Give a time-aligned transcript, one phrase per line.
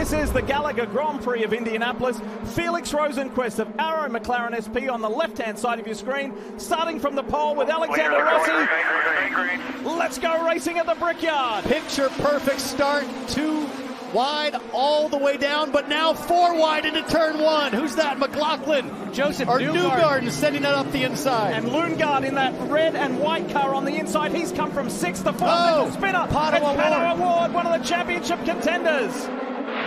[0.00, 2.18] This is the Gallagher Grand Prix of Indianapolis.
[2.54, 7.16] Felix Rosenqvist of Arrow McLaren SP on the left-hand side of your screen, starting from
[7.16, 9.84] the pole with Alexander Rossi.
[9.84, 11.64] Let's go racing at the Brickyard.
[11.64, 13.68] Picture perfect start, two
[14.14, 17.70] wide all the way down, but now four wide into turn one.
[17.70, 18.18] Who's that?
[18.18, 19.12] McLaughlin.
[19.12, 19.74] Josef or Newgarden.
[19.74, 21.52] Newgarden sending it up the inside.
[21.52, 24.32] And Lundgaard in that red and white car on the inside.
[24.32, 25.50] He's come from sixth to fourth.
[25.52, 26.20] Oh, Spinner.
[26.20, 26.30] O'Ward.
[26.30, 29.28] Pato O'Ward, one of the championship contenders.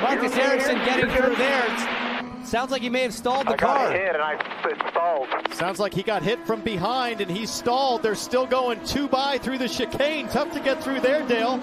[0.03, 2.43] Marcus Ericsson getting through there.
[2.45, 3.91] Sounds like he may have stalled the I got car.
[3.91, 4.37] hit and I
[4.89, 5.27] stalled.
[5.53, 8.03] Sounds like he got hit from behind and he stalled.
[8.03, 10.27] They're still going two by through the chicane.
[10.27, 11.57] Tough to get through there, Dale.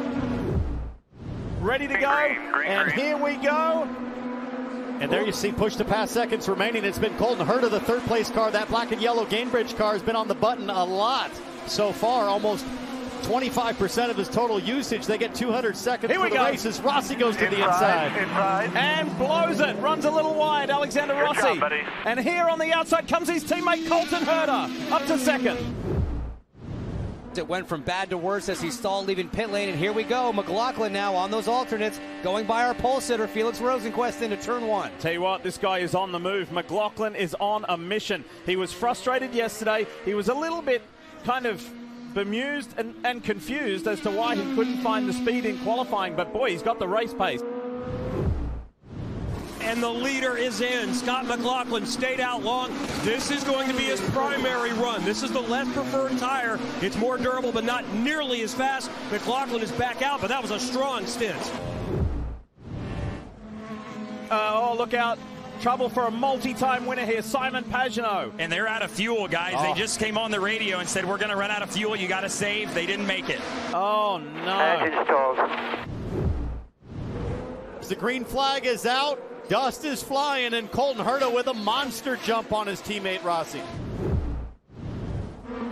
[1.60, 2.16] Ready to Green, go.
[2.26, 3.06] green, green, and green.
[3.06, 3.86] here we go.
[5.00, 6.84] And there you see push to pass seconds remaining.
[6.84, 8.50] It's been Colton Herta, the third place car.
[8.50, 11.30] That black and yellow Gainbridge car has been on the button a lot
[11.66, 12.64] so far, almost
[13.20, 15.06] 25% of his total usage.
[15.06, 16.44] They get 200 seconds Here for we the go.
[16.44, 16.80] races.
[16.80, 18.22] Rossi goes to the Inside, inside.
[18.22, 18.76] inside.
[18.76, 19.76] And blows it.
[19.76, 20.70] Runs a little wide.
[20.70, 21.58] Alexander Good Rossi.
[21.58, 21.72] job.
[22.04, 24.90] And here on the outside comes his teammate Colton Herta.
[24.90, 25.58] Up to second.
[27.36, 30.02] It went from bad to worse as he stalled leaving pit lane, and here we
[30.02, 30.32] go.
[30.32, 34.90] McLaughlin now on those alternates, going by our pole sitter, Felix Rosenqvist into turn one.
[34.98, 36.50] Tell you what, this guy is on the move.
[36.50, 38.24] McLaughlin is on a mission.
[38.46, 39.86] He was frustrated yesterday.
[40.04, 40.82] He was a little bit
[41.22, 41.64] kind of
[42.14, 46.32] bemused and, and confused as to why he couldn't find the speed in qualifying, but
[46.32, 47.42] boy, he's got the race pace.
[49.60, 50.92] and the leader is in.
[50.94, 52.70] Scott McLaughlin stayed out long.
[53.02, 55.04] This is going to be his primary run.
[55.04, 56.58] This is the less preferred tire.
[56.80, 58.90] It's more durable, but not nearly as fast.
[59.12, 61.36] McLaughlin is back out, but that was a strong stint.
[64.30, 65.18] Uh, oh, look out.
[65.60, 68.32] Trouble for a multi-time winner here, Simon Pagenaud.
[68.38, 69.54] And they're out of fuel, guys.
[69.56, 69.62] Oh.
[69.62, 71.94] They just came on the radio and said, We're going to run out of fuel.
[71.94, 72.72] You got to save.
[72.72, 73.40] They didn't make it.
[73.74, 74.86] Oh, no.
[77.86, 79.20] The green flag is out.
[79.48, 83.60] Dust is flying, and Colton Herta with a monster jump on his teammate Rossi.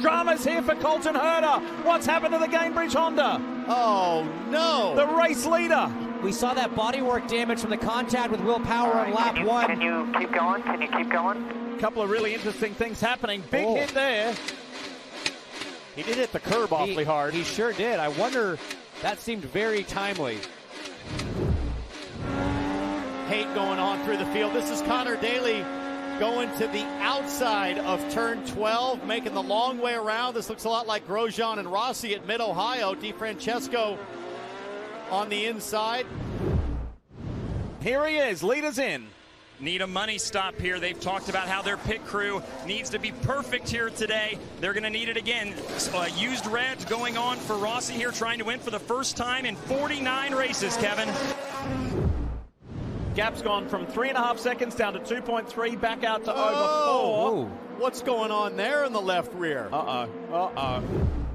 [0.00, 1.84] Drama's here for Colton Herta.
[1.84, 3.40] What's happened to the Gainbridge Honda?
[3.68, 4.94] Oh no!
[4.96, 5.92] The race leader.
[6.22, 9.48] We saw that bodywork damage from the contact with Will Power on lap Can you,
[9.48, 9.66] one.
[9.66, 10.62] can you keep going?
[10.62, 11.74] Can you keep going?
[11.76, 13.42] A couple of really interesting things happening.
[13.50, 13.74] Big Oh.
[13.76, 14.34] hit there.
[15.94, 17.34] he did hit the curb awfully he, hard.
[17.34, 18.00] He sure did.
[18.00, 18.58] I wonder,
[19.02, 20.38] that seemed very timely.
[23.28, 24.54] hate going on through the field.
[24.54, 25.60] This is Connor Daly
[26.18, 30.34] going to the outside of turn 12, making the long way around.
[30.34, 32.94] This looks a lot like Grosjean and Rossi at Mid Ohio.
[32.94, 33.98] DeFrancesco
[35.10, 36.06] on the inside.
[37.80, 38.42] Here he is.
[38.42, 39.06] Leaders in.
[39.60, 40.78] Need a money stop here.
[40.78, 44.38] They've talked about how their pit crew needs to be perfect here today.
[44.60, 45.52] They're going to need it again.
[45.92, 49.44] Uh, used red going on for Rossi here, trying to win for the first time
[49.44, 51.08] in 49 races, Kevin.
[53.16, 56.92] Gap's gone from three and a half seconds down to 2.3, back out to over
[56.92, 57.46] four.
[57.78, 59.68] what's going on there in the left rear?
[59.72, 60.08] Uh-oh.
[60.32, 61.27] Uh oh.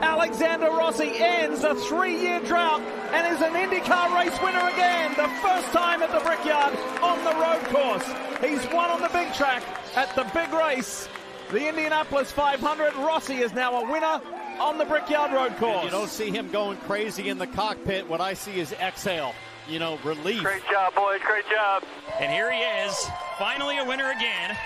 [0.00, 2.80] Alexander Rossi ends a three year drought
[3.12, 5.12] and is an IndyCar race winner again.
[5.16, 8.04] The first time at the Brickyard on the road course.
[8.40, 9.62] He's won on the big track
[9.96, 11.08] at the big race.
[11.50, 12.94] The Indianapolis 500.
[12.96, 14.20] Rossi is now a winner
[14.60, 15.84] on the Brickyard road course.
[15.84, 18.08] You don't see him going crazy in the cockpit.
[18.08, 19.34] What I see is exhale,
[19.68, 20.42] you know, relief.
[20.42, 21.20] Great job, boys.
[21.24, 21.82] Great job.
[22.18, 24.56] And here he is, finally a winner again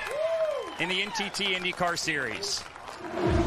[0.78, 2.62] in the NTT IndyCar Series.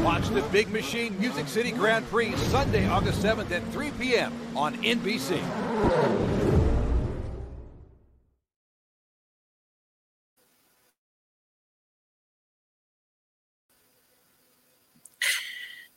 [0.02, 4.32] Watch the Big Machine Music City Grand Prix Sunday, August 7th at 3 p.m.
[4.56, 5.40] on NBC.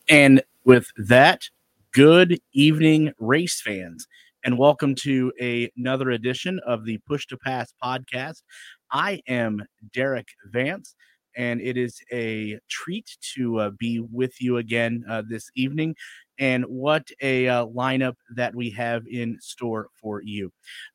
[0.07, 1.49] And with that,
[1.91, 4.07] good evening, race fans,
[4.43, 8.43] and welcome to a, another edition of the Push to Pass podcast.
[8.91, 9.65] I am
[9.95, 10.95] Derik Vance,
[11.35, 15.96] and it is a treat to uh, be with you again uh, this evening.
[16.37, 20.47] And what a uh, lineup that we have in store for you.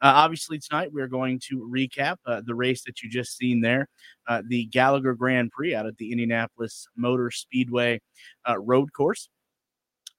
[0.03, 3.89] Uh, obviously, tonight we're going to recap uh, the race that you just seen there,
[4.29, 8.01] uh, the Gallagher Grand Prix out at the Indianapolis Motor Speedway
[8.59, 9.31] road course.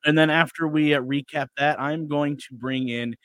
[0.06, 3.16] And then after we recap that, I'm going to bring in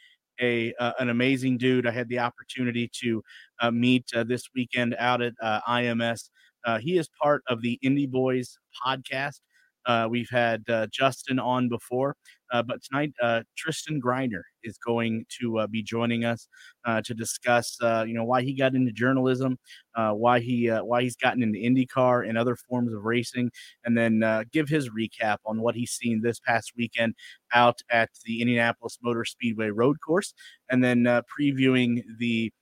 [0.41, 1.87] a uh, an amazing dude.
[1.87, 3.23] I had the opportunity to
[3.61, 6.31] uh, meet uh, this weekend out at IMS.
[6.67, 9.41] Uh, he is part of the Indy Boys podcast.
[9.87, 12.17] Uh, we've had uh, Justin on before,
[12.53, 16.49] uh, but tonight uh, Tristan Grider is going to uh, be joining us
[17.05, 19.57] to discuss, you know, why he got into journalism,
[19.95, 23.53] why he why he's gotten into IndyCar and other forms of racing,
[23.85, 27.15] and then give his recap on what he's seen this past weekend
[27.55, 30.35] out at the Indianapolis Motor Speedway Road Course,
[30.69, 32.53] and then previewing the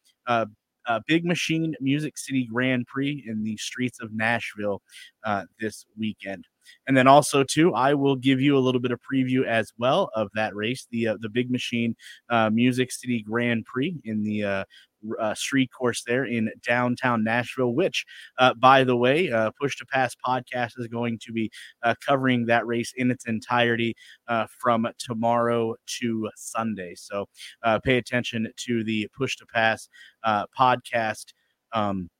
[0.86, 4.82] uh, Big Machine Music City Grand Prix in the streets of Nashville
[5.24, 6.46] uh, this weekend.
[6.86, 10.10] And then also too, I will give you a little bit of preview as well
[10.14, 11.94] of that race, the uh, the Big Machine
[12.30, 14.64] uh, Music City Grand Prix in the uh,
[15.18, 18.04] uh, street course there in downtown Nashville, which,
[18.38, 21.50] uh, by the way, uh, Push to Pass podcast is going to be
[21.82, 23.94] uh, covering that race in its entirety
[24.28, 26.94] uh, from tomorrow to Sunday.
[26.96, 27.26] So
[27.62, 29.88] uh, pay attention to the Push to Pass
[30.58, 31.32] podcast.
[31.72, 32.10] Um,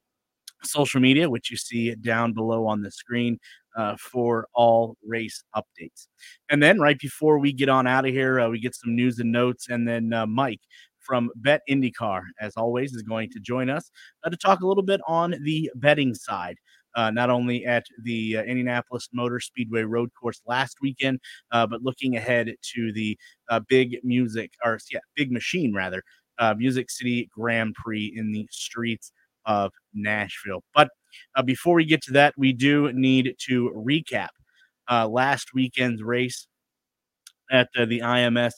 [0.63, 3.39] social media, which you see down below on the screen.
[3.77, 6.07] Uh, for all race updates.
[6.49, 9.19] And then right before we get on out of here, uh, we get some news
[9.19, 9.69] and notes.
[9.69, 10.61] And then uh, Mike
[11.05, 13.91] from Bet IndyCar, as always, is going to join us
[14.25, 16.57] uh, to talk a little bit on the betting side.
[16.97, 21.19] Uh, not only at the uh, Indianapolis Motor Speedway Road Course last weekend,
[21.51, 23.19] uh, but looking ahead to the
[23.49, 26.03] uh, big music, or yeah, big machine rather,
[26.39, 29.11] uh, Music City Grand Prix in the streets
[29.45, 30.63] of Nashville.
[30.73, 30.89] But
[31.45, 34.29] before we get to that, we do need to recap
[34.89, 36.47] last weekend's race
[37.51, 38.53] at the IMS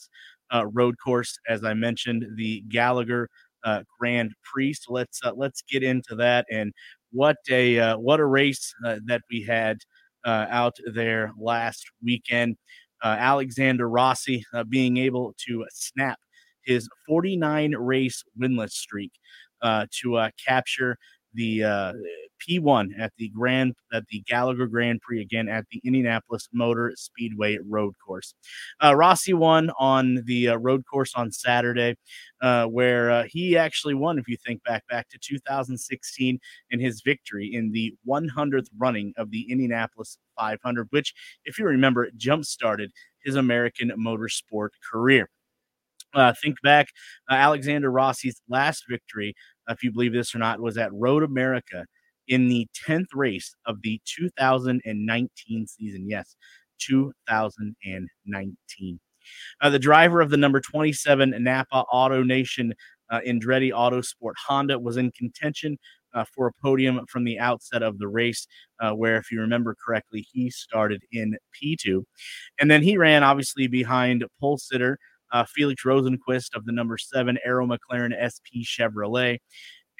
[0.53, 3.29] uh, road course, as I mentioned, the Gallagher
[3.63, 4.73] uh, Grand Prix.
[4.73, 6.73] So let's uh, let's get into that and
[7.11, 9.77] what a uh, what a race uh, that we had
[10.25, 12.57] uh, out there last weekend.
[13.03, 16.17] Alexander Rossi being able to snap
[16.63, 19.11] his 49 race winless streak
[19.63, 20.97] to capture
[21.33, 21.63] the
[22.39, 27.57] P1 at the Grand at the Gallagher Grand Prix again at the Indianapolis Motor Speedway
[27.67, 28.33] Road Course.
[28.83, 31.95] Uh, Rossi won on the uh, road course on Saturday,
[32.41, 34.17] uh, where uh, he actually won.
[34.17, 36.39] If you think back back to 2016
[36.69, 41.13] in his victory in the 100th running of the Indianapolis 500, which,
[41.45, 42.91] if you remember, jump started
[43.23, 45.29] his American motorsport career.
[46.13, 46.87] Uh, think back,
[47.29, 49.35] uh, Alexander Rossi's last victory,
[49.67, 51.85] if you believe this or not, was at Road America
[52.27, 56.09] in the 10th race of the 2019 season.
[56.09, 56.35] Yes,
[56.79, 58.99] 2019.
[59.59, 62.73] Uh, the driver of the number 27 Napa Auto Nation
[63.09, 65.77] uh, Andretti Autosport Honda was in contention
[66.13, 68.47] uh, for a podium from the outset of the race,
[68.79, 72.03] uh, where, if you remember correctly, he started in P2.
[72.59, 74.97] And then he ran obviously behind pole sitter
[75.31, 79.39] uh, Felix Rosenqvist of the number seven Arrow McLaren SP Chevrolet.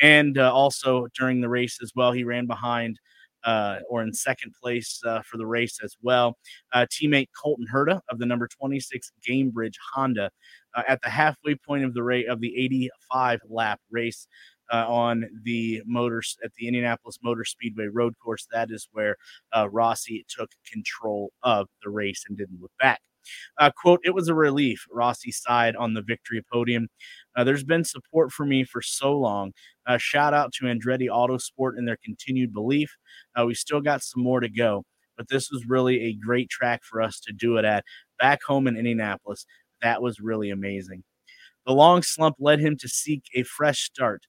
[0.02, 3.00] And uh, also during the race as well, he ran behind
[3.44, 6.38] uh, or in second place uh, for the race as well.
[6.74, 10.30] Uh, teammate Colton Herta of the number 26 Gainbridge Honda
[10.76, 14.28] uh, at the halfway point of the rate of the 85 lap race.
[14.70, 18.46] Uh, on the motors at the Indianapolis Motor Speedway road course.
[18.52, 19.16] That is where
[19.70, 23.00] Rossi took control of the race and didn't look back.
[23.58, 26.88] Uh, quote, it was a relief, Rossi sighed on the victory podium.
[27.36, 29.54] Uh, there's been support for me for so long.
[29.86, 32.96] Uh, shout out to Andretti Autosport and their continued belief.
[33.40, 34.84] Uh, we still got some more to go,
[35.18, 37.84] but this was really a great track for us to do it at.
[38.20, 39.46] Back home in Indianapolis,
[39.82, 41.04] that was really amazing.
[41.66, 44.24] The long slump led him to seek a fresh start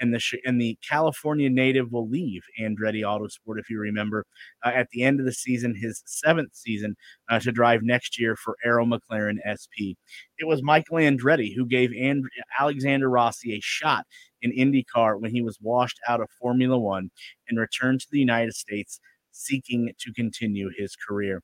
[0.00, 4.24] and the and the California native will leave Andretti Autosport, if you remember,
[4.64, 6.96] uh, at the end of the season, his seventh season,
[7.28, 9.96] uh, to drive next year for Arrow McLaren SP.
[10.38, 12.24] It was Michael Andretti who gave and-
[12.58, 14.06] Alexander Rossi a shot
[14.42, 17.10] in IndyCar when he was washed out of Formula One
[17.48, 19.00] and returned to the United States
[19.32, 21.42] seeking to continue his career.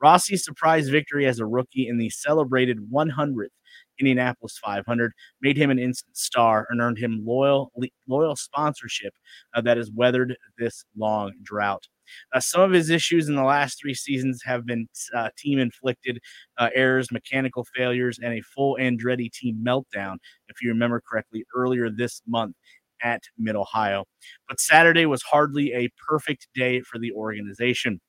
[0.00, 3.52] Rossi's surprise victory as a rookie in the celebrated 100th
[3.98, 7.72] Indianapolis 500 made him an instant star and earned him loyal
[8.08, 9.14] loyal sponsorship
[9.54, 11.84] uh, that has weathered this long drought.
[12.32, 16.18] Uh, some of his issues in the last three seasons have been uh, team inflicted
[16.58, 20.16] uh, errors, mechanical failures, and a full Andretti team meltdown,
[20.48, 22.56] if you remember correctly, earlier this month
[23.02, 24.04] at Mid Ohio.
[24.48, 28.00] But Saturday was hardly a perfect day for the organization.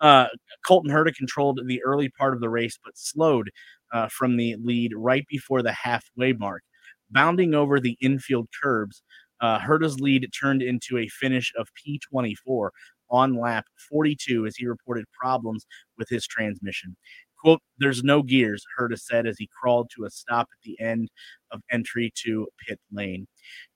[0.00, 0.26] Uh,
[0.66, 3.50] Colton Herta controlled the early part of the race, but slowed
[3.94, 6.62] uh, from the lead right before the halfway mark.
[7.10, 9.02] Bounding over the infield curbs,
[9.40, 12.70] uh, Herta's lead turned into a finish of P24
[13.10, 15.64] on lap 42 as he reported problems
[15.96, 16.96] with his transmission.
[17.38, 21.10] Quote, there's no gears, Herta said as he crawled to a stop at the end
[21.52, 23.26] of entry to pit lane.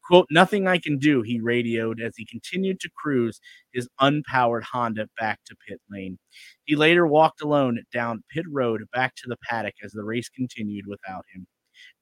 [0.09, 3.41] Quote, nothing I can do, he radioed as he continued to cruise
[3.75, 6.19] his unpowered Honda back to pit lane.
[6.65, 10.87] He later walked alone down pit road back to the paddock as the race continued
[10.89, 11.47] without him.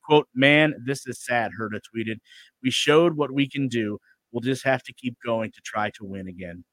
[0.05, 2.19] Quote, man, this is sad, Herta tweeted.
[2.63, 3.99] We showed what we can do.
[4.31, 6.65] We'll just have to keep going to try to win again.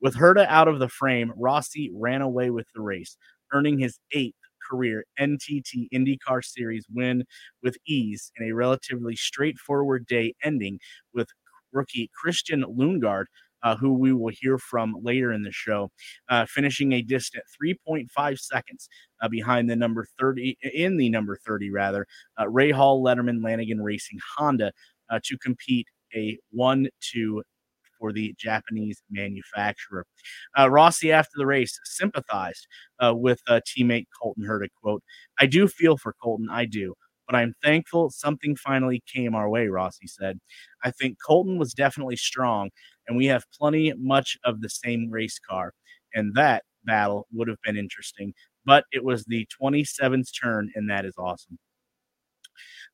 [0.00, 3.16] With Herta out of the frame, Rossi ran away with the race,
[3.52, 4.34] earning his eighth
[4.68, 7.24] career NTT IndyCar Series win
[7.62, 10.78] with ease in a relatively straightforward day, ending
[11.12, 11.28] with
[11.72, 13.26] rookie Christian Lundgaard.
[13.62, 15.90] Uh, who we will hear from later in the show,
[16.28, 18.90] uh, finishing a distant 3.5 seconds
[19.22, 22.06] uh, behind the number 30 in the number 30 rather,
[22.36, 22.44] uh,
[22.74, 24.70] Hall Letterman Lanigan Racing Honda
[25.08, 27.42] uh, to compete a one two
[28.04, 30.04] for the Japanese manufacturer.
[30.58, 32.66] Uh, Rossi, after the race, sympathized
[33.02, 34.68] uh, with uh, teammate Colton Herta.
[34.82, 35.02] Quote,
[35.40, 36.92] I do feel for Colton, I do,
[37.26, 40.38] but I'm thankful something finally came our way, Rossi said.
[40.84, 42.68] I think Colton was definitely strong,
[43.08, 45.72] and we have plenty much of the same race car,
[46.12, 48.34] and that battle would have been interesting.
[48.66, 51.58] But it was the 27th turn, and that is awesome.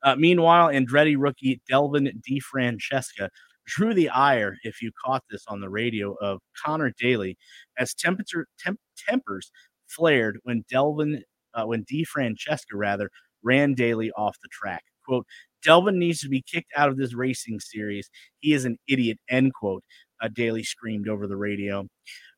[0.05, 3.29] Uh, meanwhile, Andretti rookie Devlin DeFrancesco
[3.67, 7.37] drew the ire, if you caught this on the radio, of Connor Daly
[7.79, 9.51] as temperature temp- tempers
[9.89, 11.23] flared when Devlin,
[11.55, 13.11] uh, when DeFrancesco rather
[13.43, 14.83] ran Daly off the track.
[15.07, 15.27] Quote,
[15.63, 18.09] Devlin needs to be kicked out of this racing series.
[18.41, 19.85] He is an idiot, end quote.
[20.23, 21.87] Uh, Daly screamed over the radio.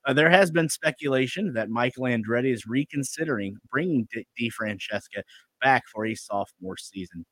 [0.05, 5.23] Uh, there has been speculation that Michael Andretti is reconsidering bringing D- DeFrancesco
[5.63, 7.25] back for a sophomore season.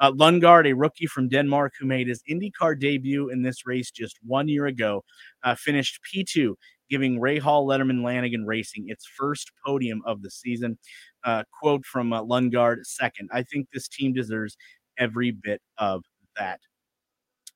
[0.00, 4.18] Uh, Lundgaard, a rookie from Denmark who made his IndyCar debut in this race just
[4.22, 5.04] one year ago,
[5.44, 6.54] uh, finished P2,
[6.90, 10.78] giving Rahal Letterman Lanigan Racing its first podium of the season.
[11.24, 14.56] Uh, quote from uh, Lundgaard, second, I think this team deserves
[14.98, 16.02] every bit of
[16.36, 16.60] that.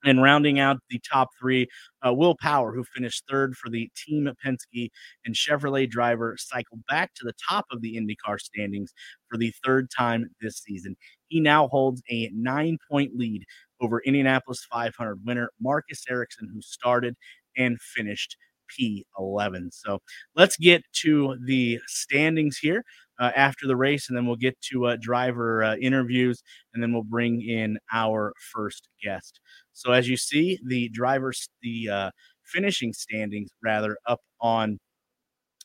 [0.05, 1.69] And rounding out the top three,
[2.07, 4.89] uh, Will Power, who finished third for the Team Penske
[5.27, 8.93] and Chevrolet driver, cycled back to the top of the IndyCar standings
[9.29, 10.97] for the third time this season.
[11.29, 13.45] He now holds a nine point lead
[13.81, 17.17] over Indianapolis 500 winner Marcus Ericsson, who started
[17.57, 18.37] and finished
[18.79, 19.73] P11.
[19.73, 20.01] So
[20.35, 22.85] let's get to the standings here
[23.21, 26.43] uh, after the race, and then we'll get to uh, driver uh, interviews,
[26.75, 29.41] and then we'll bring in our first guest.
[29.73, 32.11] So as you see, the drivers, the uh,
[32.45, 34.79] finishing standings rather up on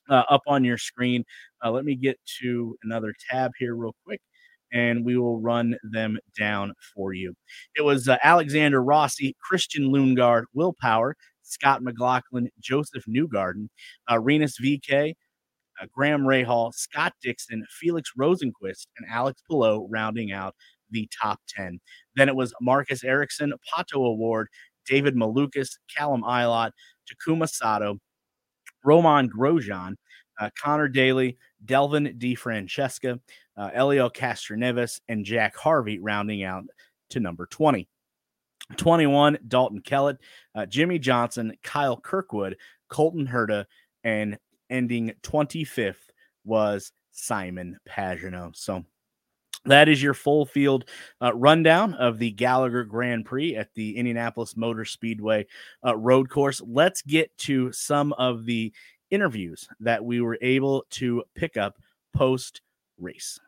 [0.09, 1.23] uh, up on your screen.
[1.63, 4.21] Uh, let me get to another tab here real quick.
[4.73, 7.33] And we will run them down for you.
[7.75, 13.69] It was Alexander Rossi, Christian Lundgaard, Will Power, Scott McLaughlin, Josef Newgarden,
[14.11, 15.13] uh, Rinus VeeKay,
[15.81, 20.55] uh, Graham Rahal, Scott Dixon, Felix Rosenqvist, and Alex Palou rounding out
[20.91, 21.79] the top 10.
[22.15, 24.47] Then it was Marcus Ericsson, Pato O'Ward,
[24.85, 26.71] David Malukas, Callum Ilott,
[27.09, 27.99] Takuma Sato,
[28.83, 29.95] Romain Grosjean,
[30.39, 33.19] uh, Connor Daly, Devlin DeFrancesco,
[33.57, 36.65] uh, Helio Castroneves, and Jack Harvey rounding out
[37.09, 37.87] to number 20.
[38.77, 40.17] 21, Dalton Kellett,
[40.55, 42.57] uh, Jimmie Johnson, Kyle Kirkwood,
[42.89, 43.65] Colton Herta,
[44.03, 44.37] and
[44.69, 45.95] ending 25th
[46.43, 48.55] was Simon Pagenaud.
[48.55, 48.83] So
[49.65, 50.85] that is your full field
[51.21, 55.47] uh, rundown of the Gallagher Grand Prix at the Indianapolis Motor Speedway
[55.83, 56.61] uh, road course.
[56.65, 58.73] Let's get to some of the
[59.09, 61.77] interviews that we were able to pick up
[62.13, 62.61] post
[62.99, 63.39] race.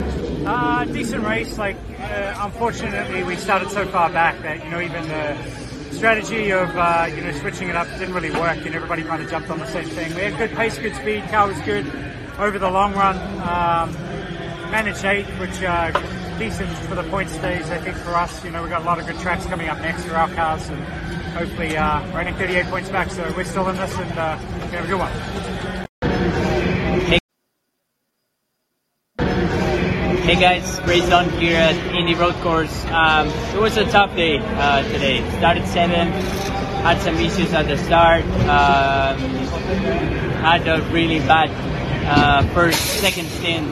[0.00, 1.56] Uh, decent race.
[1.56, 5.61] Like, uh, unfortunately, we started so far back that you know even the
[6.02, 9.30] strategy of uh, you know switching it up didn't really work, and everybody kind of
[9.30, 10.12] jumped on the same thing.
[10.16, 11.22] We had good pace, good speed.
[11.28, 11.86] Car was good
[12.40, 13.14] over the long run.
[13.38, 13.92] Um,
[14.72, 15.92] managed eight, which uh,
[16.40, 17.70] decent for the point stays.
[17.70, 19.78] I think for us, you know, we got a lot of good tracks coming up
[19.78, 20.82] next for our cars, and
[21.34, 23.08] hopefully uh, running 38 points back.
[23.12, 25.61] So we're still in this, and uh, we have a good one.
[30.32, 32.86] Hey guys, Ray Dunn here at Indy Road Course.
[32.86, 35.20] Um, it was a tough day uh, today.
[35.36, 36.08] Started seven,
[36.80, 38.24] had some issues at the start.
[38.48, 39.18] Um,
[40.40, 41.50] had a really bad
[42.08, 43.68] uh, first, second stint,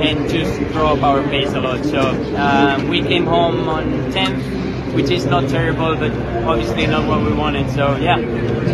[0.00, 1.84] and just throw up our pace a lot.
[1.84, 2.00] So
[2.36, 6.12] um, we came home on 10th, which is not terrible, but
[6.44, 7.70] obviously not what we wanted.
[7.70, 8.16] So yeah,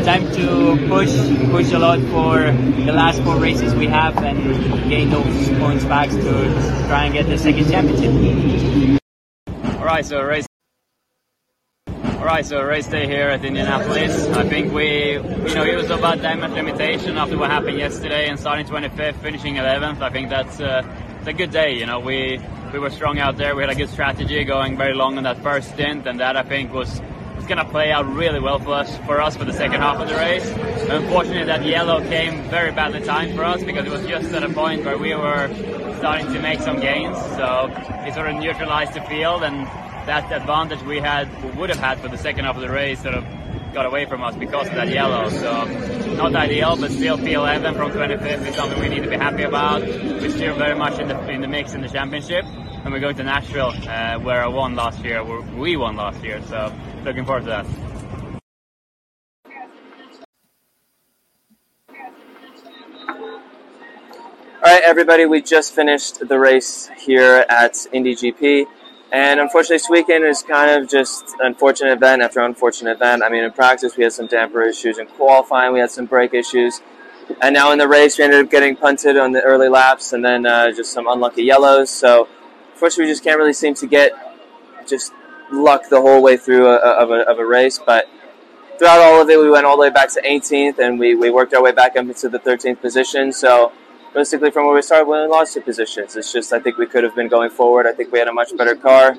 [0.05, 1.13] time to push,
[1.51, 2.53] push a lot for
[2.85, 7.27] the last four races we have and gain those points back to try and get
[7.27, 9.01] the second championship.
[9.79, 10.47] All right, so race.
[12.27, 14.27] Right, so race day here at Indianapolis.
[14.31, 18.37] I think we, you know, used a bad damage limitation after what happened yesterday and
[18.37, 20.01] starting 25th, finishing 11th.
[20.03, 20.83] I think that's uh,
[21.27, 21.75] a good day.
[21.75, 22.39] You know, we
[22.73, 23.55] we we were strong out there.
[23.55, 26.43] We had a good strategy going very long on that first stint, and that I
[26.43, 27.01] think was
[27.47, 30.09] going to play out really well for us for us for the second half of
[30.09, 30.49] the race.
[30.91, 34.53] Unfortunately, that yellow came very badly timed for us because it was just at a
[34.53, 35.49] point where we were
[35.99, 37.17] starting to make some gains.
[37.37, 37.73] So
[38.05, 39.67] it sort of neutralized the field, and
[40.07, 43.15] that advantage we had would have had for the second half of the race sort
[43.15, 43.25] of
[43.77, 45.29] got away from us because of that yellow.
[45.29, 45.65] So
[46.15, 49.83] not ideal, but still P11 from 25th is something we need to be happy about.
[49.83, 53.17] We're still very much in the in the mix in the championship, and we're going
[53.17, 56.41] to Nashville, uh, where I won last year, where we won last year.
[56.49, 56.73] So
[57.05, 57.67] looking forward to that.
[64.65, 68.65] All right, everybody, we just finished the race here at Indy GP.
[69.17, 73.23] And unfortunately, this weekend is kind of just unfortunate event after unfortunate event.
[73.23, 74.99] I mean, in practice, we had some damper issues.
[74.99, 76.83] In qualifying, we had some brake issues.
[77.41, 80.23] And now in the race, we ended up getting punted on the early laps and
[80.23, 81.89] then uh, just some unlucky yellows.
[81.89, 82.29] So,
[82.75, 84.13] unfortunately, we just can't really seem to get
[84.87, 85.15] just
[85.51, 87.79] luck the whole way through a, of, a, of a race.
[87.79, 88.11] But
[88.79, 91.31] throughout all of it, we went all the way back to 18th and we, we
[91.31, 93.33] worked our way back up into the 13th position.
[93.33, 93.73] So,
[94.17, 96.17] realistically, from where we started, we only lost two positions.
[96.17, 97.87] It's just I think we could have been going forward.
[97.87, 99.15] I think we had a much better car.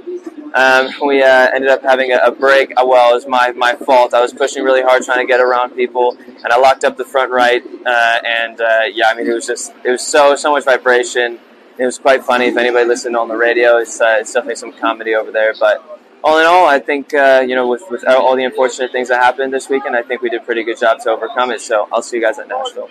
[0.55, 2.71] Um, we uh, ended up having a, a break.
[2.71, 4.15] Uh, well, it was my, my fault.
[4.15, 7.05] I was pushing really hard trying to get around people, and I locked up the
[7.05, 7.63] front right.
[7.85, 11.37] Uh, and uh, yeah, I mean, it was just it was so so much vibration.
[11.77, 12.45] It was quite funny.
[12.45, 15.53] If anybody listened on the radio, it's, uh, it's definitely some comedy over there.
[15.59, 19.21] But all in all, I think you know with, with all the unfortunate things that
[19.21, 21.61] happened this weekend, I think we did a pretty good job to overcome it.
[21.61, 22.89] So I'll see you guys at Nashville.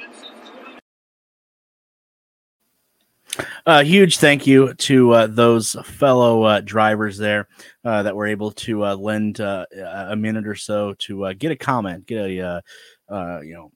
[3.67, 7.49] Uh, huge thank you to uh, those fellow uh, drivers there
[7.85, 9.67] uh, that were able to uh, lend uh,
[10.09, 12.63] a minute or so to get a comment, get a
[13.11, 13.73] you know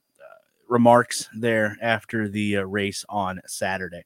[0.69, 4.03] remarks there after the race on Saturday.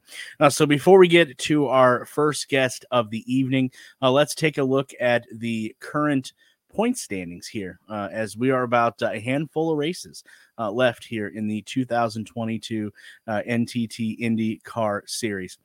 [0.50, 3.70] so before we get to our first guest of the evening,
[4.02, 6.34] let's take a look at the current
[6.74, 10.24] point standings here as we are about a handful of races
[10.58, 12.92] uh, left here in the 2022
[13.28, 15.58] uh, NTT IndyCar Series.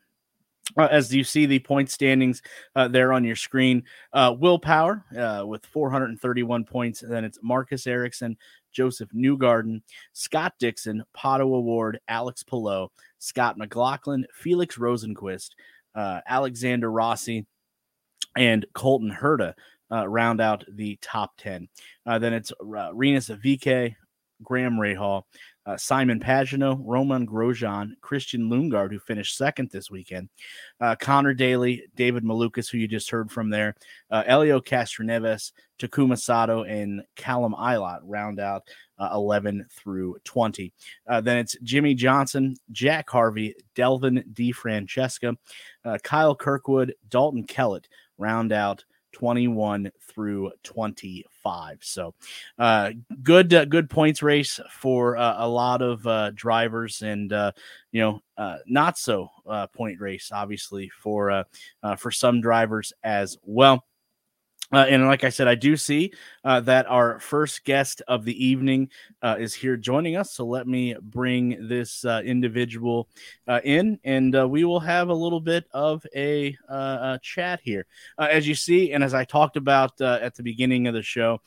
[0.76, 2.42] Uh, as you see the point standings
[2.76, 7.02] uh, there on your screen, uh, Will Power uh, with 431 points.
[7.02, 8.36] And then it's Marcus Ericsson,
[8.72, 15.50] Josef Newgarden, Scott Dixon, Pato O'Ward, Alex Palou, Scott McLaughlin, Felix Rosenqvist,
[15.94, 17.46] uh, Alexander Rossi,
[18.36, 19.54] and Colton Herta
[19.90, 21.68] uh, round out the top 10.
[22.06, 23.96] then it's Rinus VeeKay,
[24.42, 25.24] Graham Rahal,
[25.70, 30.28] uh, Simon Pagenaud, Romain Grosjean, Christian Lundgaard, who finished second this weekend,
[30.80, 33.76] uh, Connor Daly, David Malukas, who you just heard from there,
[34.10, 38.64] uh, Helio Castroneves, Takuma Sato, and Callum Ilott round out
[38.98, 40.72] uh, 11 through 20.
[41.06, 45.36] Uh, then it's Jimmie Johnson, Jack Harvey, Devlin DeFrancesco,
[45.84, 47.86] uh, Kyle Kirkwood, Dalton Kellett
[48.18, 48.84] round out
[49.20, 51.78] 21 through 25.
[51.82, 52.14] So,
[52.58, 57.52] uh, good uh, good points race for uh, a lot of uh, drivers, and uh,
[57.92, 59.28] you know, uh, not so
[59.74, 61.44] point race, obviously for
[61.98, 63.84] for some drivers as well.
[64.72, 66.12] Uh, and like I said, I do see
[66.44, 68.90] uh, that our first guest of the evening
[69.22, 70.32] uh, is here joining us.
[70.32, 73.08] So let me bring this uh, individual
[73.48, 77.86] uh, in, and uh, we will have a little bit of a, a chat here.
[78.18, 81.40] as you see, and as I talked about at the beginning of the show,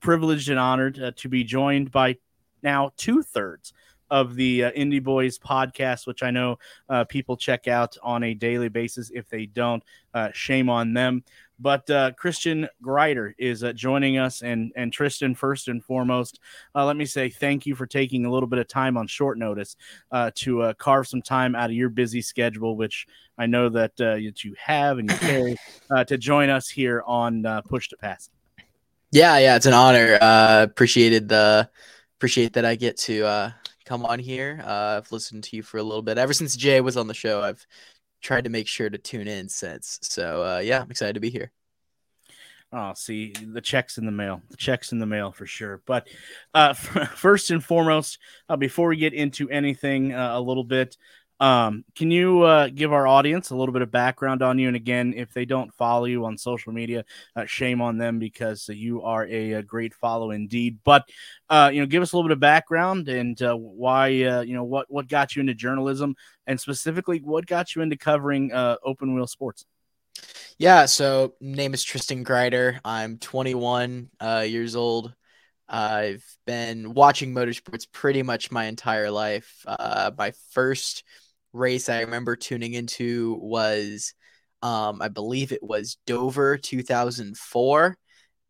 [0.00, 2.16] privileged and honored to be joined by
[2.62, 3.72] now two thirds
[4.10, 8.34] of the uh, Indy Boys podcast, which I know uh, people check out on a
[8.34, 9.10] daily basis.
[9.14, 9.82] If they don't,
[10.14, 11.24] uh, shame on them.
[11.62, 16.40] But uh, Tristan Grider is uh, joining us, and and Tristan, first and foremost,
[16.74, 19.38] uh, let me say thank you for taking a little bit of time on short
[19.38, 19.76] notice
[20.36, 24.54] to carve some time out of your busy schedule, which I know that that you
[24.58, 25.56] have and you carry
[26.06, 28.30] to join us here on Push to Pass.
[29.12, 30.18] Yeah, yeah, it's an honor.
[30.20, 31.68] appreciated the
[32.16, 33.52] appreciate that I get to
[33.90, 34.62] come on here.
[34.64, 36.16] Uh, I've listened to you for a little bit.
[36.16, 37.66] Ever since Jay was on the show, I've
[38.22, 39.98] tried to make sure to tune in since.
[40.02, 41.50] So uh, yeah, I'm excited to be here.
[42.72, 45.82] Oh, see the checks in the mail, the checks in the mail for sure.
[45.86, 46.06] But
[46.54, 50.96] uh, first and foremost, uh, before we get into anything uh, a little bit,
[51.40, 54.66] um, can you uh, give our audience a little bit of background on you?
[54.66, 58.68] And again, if they don't follow you on social media, uh, shame on them because
[58.68, 60.80] uh, you are a, a, great follow indeed.
[60.84, 61.08] But
[61.48, 64.52] uh, you know, give us a little bit of background and uh, why uh, you
[64.52, 66.14] know what what got you into journalism,
[66.46, 69.64] and specifically what got you into covering open wheel sports.
[70.58, 72.80] Yeah, so name is Tristan Grider.
[72.84, 74.10] I'm 21
[74.44, 75.14] years old.
[75.66, 79.64] I've been watching motorsports pretty much my entire life.
[79.66, 81.04] my first
[81.52, 84.14] race I remember tuning into was
[84.62, 87.96] Um, I believe it was Dover 2004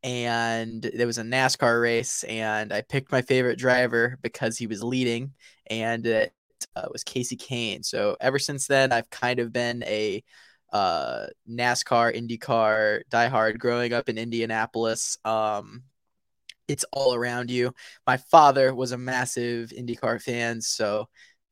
[0.02, 4.82] and there was a NASCAR race, and I picked my favorite driver because he was
[4.82, 5.32] leading,
[5.68, 6.32] and it
[6.76, 7.84] uh, was Kasey Kahne.
[7.84, 10.22] So ever since then, I've kind of been a
[10.72, 13.58] uh, NASCAR, IndyCar diehard.
[13.58, 15.82] Growing up in Indianapolis, um,
[16.68, 17.74] it's all around you.
[18.06, 21.08] My father was a massive IndyCar fan, so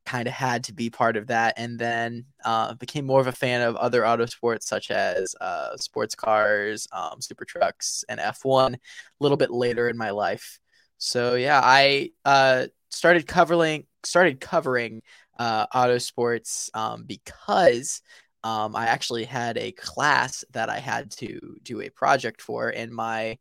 [0.08, 3.32] kind of had to be part of that and then uh, became more of a
[3.32, 8.74] fan of other auto sports such as uh, sports cars um, super trucks and f1
[8.74, 8.78] a
[9.20, 10.60] little bit later in my life.
[10.96, 15.02] So yeah i uh, started covering started covering
[15.38, 18.00] uh, auto sports um, because
[18.44, 22.90] um, i actually had a class that i had to do a project for in
[22.94, 23.36] my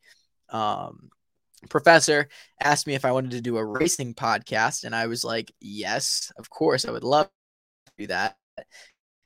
[0.49, 1.09] um,
[1.69, 2.27] professor
[2.61, 6.31] asked me if I wanted to do a racing podcast, and I was like, yes,
[6.37, 7.29] of course, I would love
[7.85, 8.37] to do that.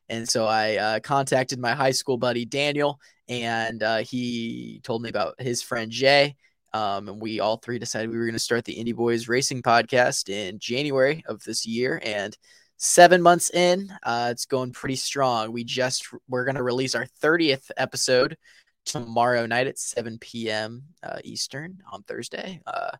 [0.10, 5.10] And so I uh, contacted my high school buddy Daniel, and uh, he told me
[5.10, 6.36] about his friend Jay.
[6.74, 9.62] Um, and we all three decided we were going to start the Indy Boys Racing
[9.62, 12.02] Podcast in January of this year.
[12.04, 12.38] And
[12.78, 15.52] seven months in, uh, it's going pretty strong.
[15.52, 18.38] We just we're going to release our 30th episode
[18.86, 20.84] tomorrow night at 7 p.m.
[21.04, 22.62] Uh, Eastern on Thursday.
[22.65, 22.91] Uh,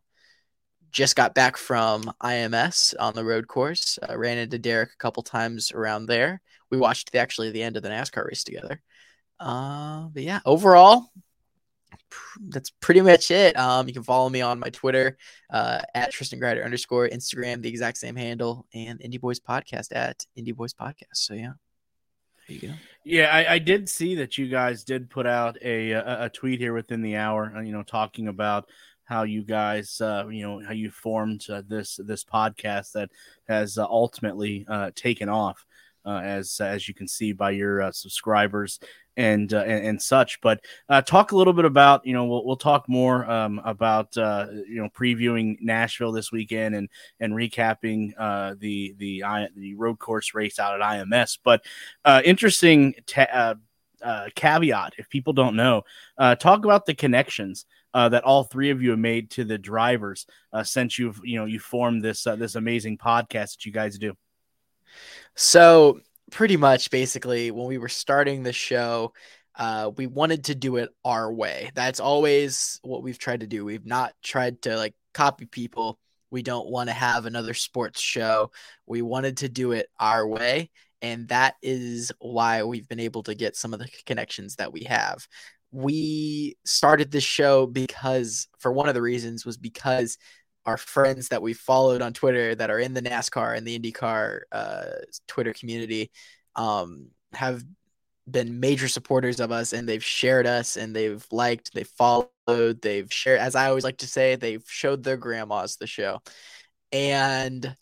[0.92, 3.98] just got back from IMS on the road course.
[4.08, 6.42] Uh, ran into Derik a couple times around there.
[6.70, 8.82] We watched the, actually the end of the NASCAR race together.
[9.40, 11.10] Uh, but yeah, overall,
[12.50, 13.58] that's pretty much it.
[13.58, 15.18] Um, you can follow me on my Twitter
[15.50, 20.26] uh, at Tristan Grider underscore Instagram, the exact same handle, and Indy Boys Podcast at
[20.36, 21.14] Indy Boys Podcast.
[21.14, 21.54] So yeah.
[22.48, 22.74] There you go.
[23.04, 26.60] Yeah, I, I, did see that you guys did put out a, a, a tweet
[26.60, 28.70] here within the hour, uh, you know, talking about
[29.06, 33.10] how you guys, uh, you know, how you formed uh, this this podcast that
[33.48, 35.66] has uh, ultimately uh, taken off,
[36.06, 38.80] uh, as as you can see by your subscribers
[39.18, 40.40] and, uh, and, and such.
[40.42, 44.16] But uh, talk a little bit about you know we'll, we'll talk more um, about
[44.18, 49.24] uh, you know previewing Nashville this weekend and and recapping uh, the the
[49.56, 51.38] the road course race out at IMS.
[51.44, 51.64] But
[52.06, 52.96] uh, interesting.
[53.06, 53.56] Ta-
[54.04, 55.84] uh, caveat if people don't know
[56.40, 60.26] talk about the connections that all three of you have made to the drivers
[60.64, 64.18] since you've you know you formed this this amazing podcast that you guys do
[65.36, 66.00] so
[66.32, 69.14] pretty much basically when we were starting the show
[69.58, 71.70] uh, we wanted to do it our way.
[71.76, 73.66] That's always what we've tried to do.
[73.66, 76.00] We've not tried to like copy people.
[76.32, 78.52] We don't want to have another sports show.
[78.88, 83.36] We wanted to do it our way and that is why we've been able to
[83.36, 85.28] get some of the connections that we have.
[85.72, 90.18] We started this show because for one of the reasons was because
[90.66, 94.42] our friends that we followed on Twitter that are in the NASCAR and the IndyCar
[94.52, 94.84] uh,
[95.28, 96.12] Twitter community
[96.56, 97.64] um, have
[98.30, 103.12] been major supporters of us and they've shared us and they've liked, they've followed, they've
[103.12, 106.20] shared, as I always like to say, they've showed their grandmas the show.
[106.92, 107.76] And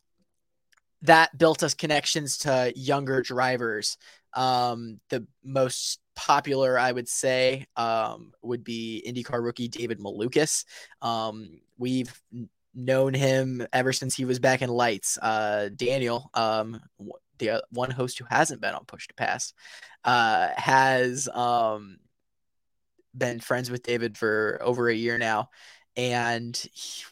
[1.04, 3.98] that built us connections to younger drivers.
[4.34, 10.66] Um, the most popular, I would say, um, would be IndyCar rookie David Malukas.
[11.02, 12.14] Um, we've
[12.80, 15.18] known him ever since he was back in lights.
[15.22, 16.82] Uh, Daniel, um,
[17.38, 19.54] the uh, one host who hasn't been on Push to Pass,
[20.04, 21.98] uh, has um,
[23.16, 25.50] been friends with David for over a year now.
[25.98, 26.62] And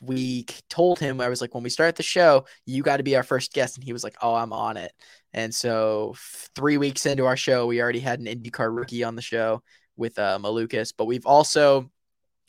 [0.01, 3.15] we told him, I was like, when we start the show, you got to be
[3.17, 3.75] our first guest.
[3.75, 4.93] And he was like, oh, I'm on it.
[5.33, 6.15] And so,
[6.55, 9.61] three weeks into our show, we already had an IndyCar rookie on the show
[9.97, 10.93] with uh, Malukas.
[10.97, 11.91] But we've also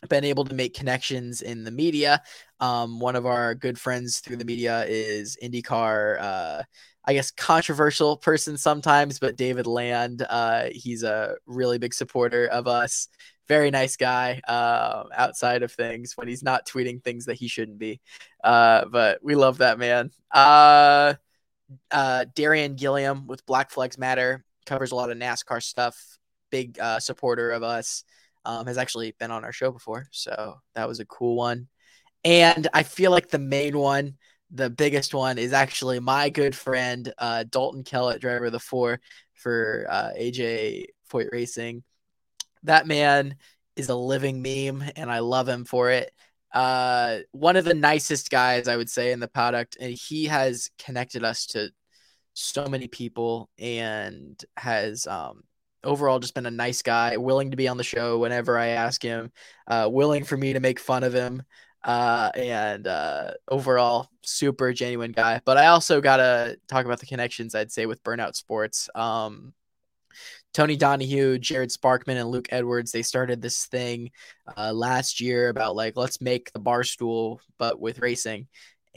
[0.09, 2.23] been able to make connections in the media.
[2.61, 6.21] Um, one of our good friends through the media is IndyCar.
[6.21, 6.63] Uh,
[7.05, 10.25] I guess controversial person sometimes, but David Land.
[10.29, 13.09] Uh, he's a really big supporter of us.
[13.49, 17.79] Very nice guy uh, outside of things when he's not tweeting things that he shouldn't
[17.79, 18.01] be.
[18.45, 20.11] Uh, but we love that man.
[20.31, 21.15] Uh,
[21.91, 26.19] uh, Darian Gilliam with Black Flags Matter covers a lot of NASCAR stuff.
[26.51, 28.05] Big supporter of us
[28.49, 30.07] um, has actually been on our show before.
[30.11, 31.69] So that was a cool one.
[32.25, 34.15] And I feel like the main one,
[34.51, 39.01] the biggest one, is actually my good friend, uh, Dalton Kellett, driver of the four
[39.35, 41.85] for uh, AJ Foyt Racing.
[42.63, 43.37] That man
[43.77, 46.11] is a living meme, and I love him for it.
[46.53, 50.71] Uh, one of the nicest guys, I would say, in the product, and he has
[50.79, 51.71] connected us to
[52.33, 55.43] so many people and has um,
[55.85, 59.03] overall just been a nice guy, willing to be on the show whenever I ask
[59.03, 59.33] him,
[59.67, 61.43] uh, willing for me to make fun of him,
[61.85, 65.41] uh, and uh, overall super genuine guy.
[65.45, 68.89] But I also gotta talk about the connections I'd say with Burnout Sports.
[68.95, 69.55] Um,
[70.55, 74.11] Tony Donahue, Jared Sparkman, and Luke Edwards, they started this thing
[74.57, 78.49] uh, last year about like, let's make the bar stool, but with racing.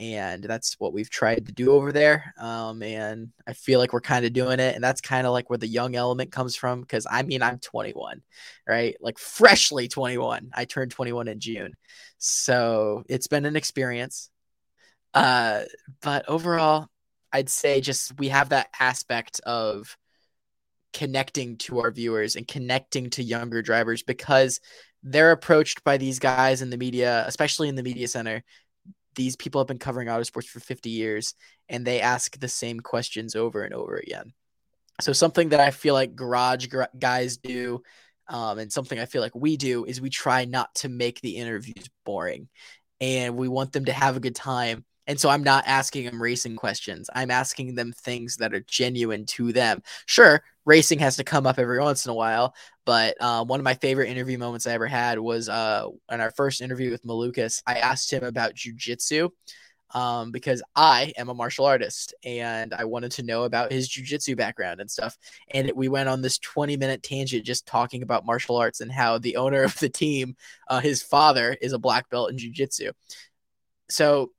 [0.02, 2.34] And that's what we've tried to do over there.
[2.40, 4.74] Um, and I feel like we're kind of doing it.
[4.74, 6.84] And that's kind of like where the young element comes from.
[6.86, 8.24] Cause I mean, I'm 21,
[8.68, 8.98] right?
[9.00, 10.50] Like freshly 21.
[10.56, 11.74] I turned 21 in June.
[12.18, 14.32] So it's been an experience.
[15.14, 15.66] Uh,
[16.02, 16.88] but overall,
[17.32, 19.96] I'd say just we have that aspect of
[20.94, 24.62] connecting to our viewers and connecting to younger drivers because
[25.04, 28.44] they're approached by these guys in the media, especially in the media center.
[29.15, 31.36] These people have been covering auto sports for 50 years
[31.69, 34.34] and they ask the same questions over and over again.
[35.00, 36.67] So, something that I feel like garage
[37.00, 37.82] guys do,
[38.28, 41.38] um, and something I feel like we do, is we try not to make the
[41.38, 42.50] interviews boring
[43.00, 46.21] and we want them to have a good time and so I'm not asking them
[46.21, 47.10] racing questions.
[47.13, 49.82] I'm asking them things that are genuine to them.
[50.06, 52.54] Sure, racing has to come up every once in a while,
[52.86, 56.32] but uh, one of my favorite interview moments I ever had was uh, in our
[56.32, 57.62] first interview with Malukas.
[57.65, 59.30] I asked him about jujitsu
[59.94, 64.38] um, because I am a martial artist and I wanted to know about his jujitsu
[64.38, 65.17] background and stuff.
[65.54, 69.17] And we went on this 20 minute tangent just talking about martial arts and how
[69.17, 70.36] the owner of the team,
[70.67, 72.91] uh, his father, is a black belt in jujitsu.
[73.89, 74.32] So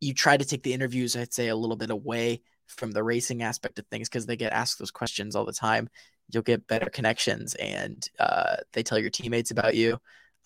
[0.00, 3.42] you try to take the interviews, I'd say, a little bit away from the racing
[3.42, 5.88] aspect of things because they get asked those questions all the time.
[6.30, 9.98] You'll get better connections and uh, they tell your teammates about you.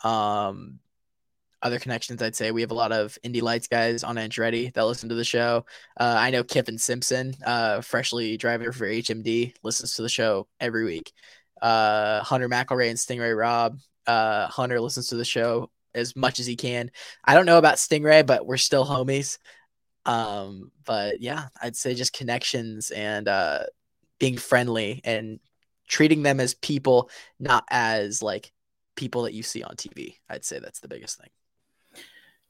[0.03, 0.81] Um,
[1.63, 4.87] other connections, I'd say we have a lot of Indy Lights guys on Andretti that
[4.87, 5.65] listen to the show.
[5.99, 10.85] Uh, I know Kyffin Simpson, uh, freshly driver for HMD, listens to the show every
[10.85, 11.13] week.
[11.61, 16.39] Uh, Hunter McElrea and Sting Ray Robb Uh, Hunter listens to the show as much
[16.39, 16.91] as he can.
[17.25, 19.39] I don't know about Stingray, but we're still homies.
[20.07, 23.65] Um, but yeah, I'd say just connections and uh,
[24.19, 25.41] being friendly and
[25.89, 28.53] treating them as people, not as like
[28.95, 30.17] people that you see on TV.
[30.31, 31.31] I'd say that's the biggest thing.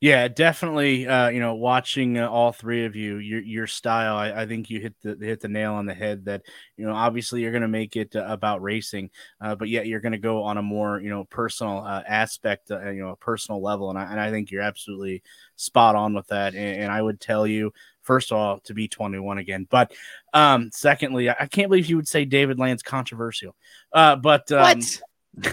[0.01, 1.07] Yeah, definitely.
[1.09, 4.69] Uh, you know, watching uh, all three of you, your your style, I, I, think
[4.69, 6.27] you hit the hit the nail on the head.
[6.27, 6.43] That
[6.77, 9.09] you know, obviously, you're going to make it uh, about racing,
[9.41, 12.71] uh, but yet you're going to go on a more you know personal uh, aspect,
[12.71, 15.23] uh, you know, a personal level, and I and I think you're absolutely
[15.57, 16.55] spot on with that.
[16.55, 19.95] And, and I would tell you, first of all, to be 21 again, but
[20.35, 23.57] um, secondly, I, can't believe you would say David Land's controversial.
[23.93, 25.01] but um, what?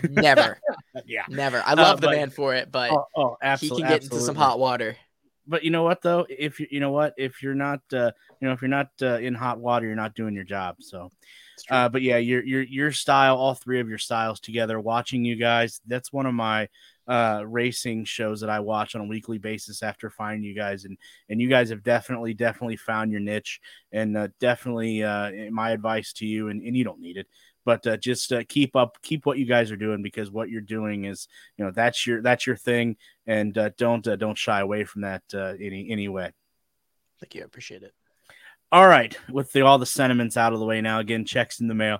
[0.09, 0.59] Never.
[1.05, 1.25] yeah.
[1.29, 1.61] Never.
[1.65, 3.95] I love uh, the but, man for it, but oh, oh absolutely, he can get
[4.03, 4.17] absolutely.
[4.17, 4.97] into some hot water.
[5.45, 6.25] But you know what though?
[6.29, 9.17] If you you know what, if you're not uh, you know if you're not uh,
[9.17, 10.77] in hot water, you're not doing your job.
[10.79, 11.11] So
[11.69, 15.35] uh, but yeah, your your your style, all three of your styles together, watching you
[15.35, 16.69] guys, that's one of my
[17.05, 20.97] uh racing shows that I watch on a weekly basis after finding you guys and
[21.27, 23.59] and you guys have definitely definitely found your niche
[23.91, 27.27] and uh, definitely uh my advice to you and, and you don't need it
[27.65, 30.61] but uh, just uh, keep up keep what you guys are doing because what you're
[30.61, 32.97] doing is you know that's your that's your thing.
[33.25, 36.31] And uh, don't uh, don't shy away from that uh, any any way.
[37.19, 37.41] Thank you.
[37.41, 37.93] I appreciate it.
[38.71, 39.17] All right.
[39.29, 41.99] With the, all the sentiments out of the way now again checks in the mail.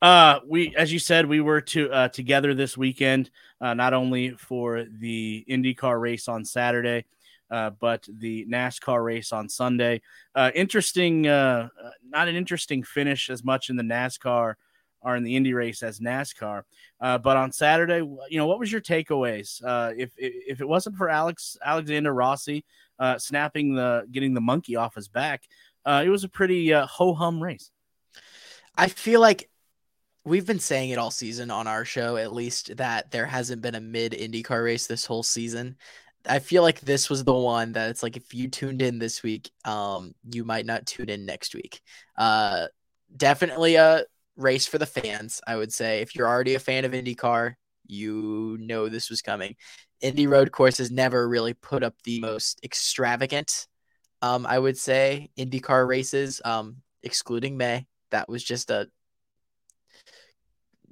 [0.00, 4.30] Uh we as you said we were to uh together this weekend uh not only
[4.30, 7.04] for the indycar race on saturday
[7.52, 10.00] uh, but the NASCAR race on Sunday.
[10.34, 11.68] Uh, interesting, uh,
[12.08, 14.54] not an interesting finish as much in the NASCAR
[15.02, 16.62] are in the Indy race as NASCAR.
[17.00, 19.62] Uh, but on Saturday, you know, what was your takeaways?
[19.64, 22.64] Uh, if, if it wasn't for Alex Alexander Rossi
[22.98, 25.42] uh, snapping the getting the monkey off his back,
[25.84, 27.70] uh, it was a pretty uh, ho hum race.
[28.76, 29.50] I feel like
[30.24, 33.74] we've been saying it all season on our show, at least that there hasn't been
[33.74, 35.76] a mid IndyCar race this whole season.
[36.28, 39.22] I feel like this was the one that it's like if you tuned in this
[39.24, 41.80] week, um, you might not tune in next week.
[42.16, 42.68] Uh,
[43.16, 44.04] definitely a
[44.36, 46.00] race for the fans, I would say.
[46.00, 47.54] If you're already a fan of IndyCar,
[47.86, 49.56] you know this was coming.
[50.00, 53.66] Indy Road Course has never really put up the most extravagant,
[54.20, 57.86] um, I would say, IndyCar races, um, excluding May.
[58.10, 58.88] That was just a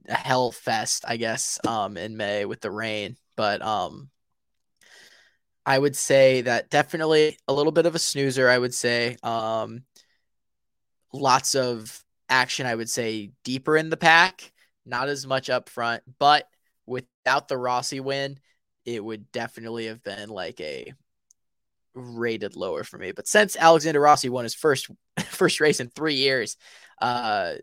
[0.09, 3.17] a hell fest, I guess, um, in May with the rain.
[3.37, 4.11] But um,
[5.65, 8.49] I would say that definitely a little bit of a snoozer.
[8.49, 9.85] I would say um,
[11.13, 14.53] lots of action, I would say, deeper in the pack,
[14.87, 16.03] not as much up front.
[16.19, 16.49] But
[16.87, 18.39] without the Rossi win,
[18.87, 20.95] it would definitely have been like a
[21.95, 23.13] rated lower for me.
[23.13, 24.89] But since Alexander Rossi won his first
[25.27, 26.57] first race in three years,
[27.03, 27.55] uh,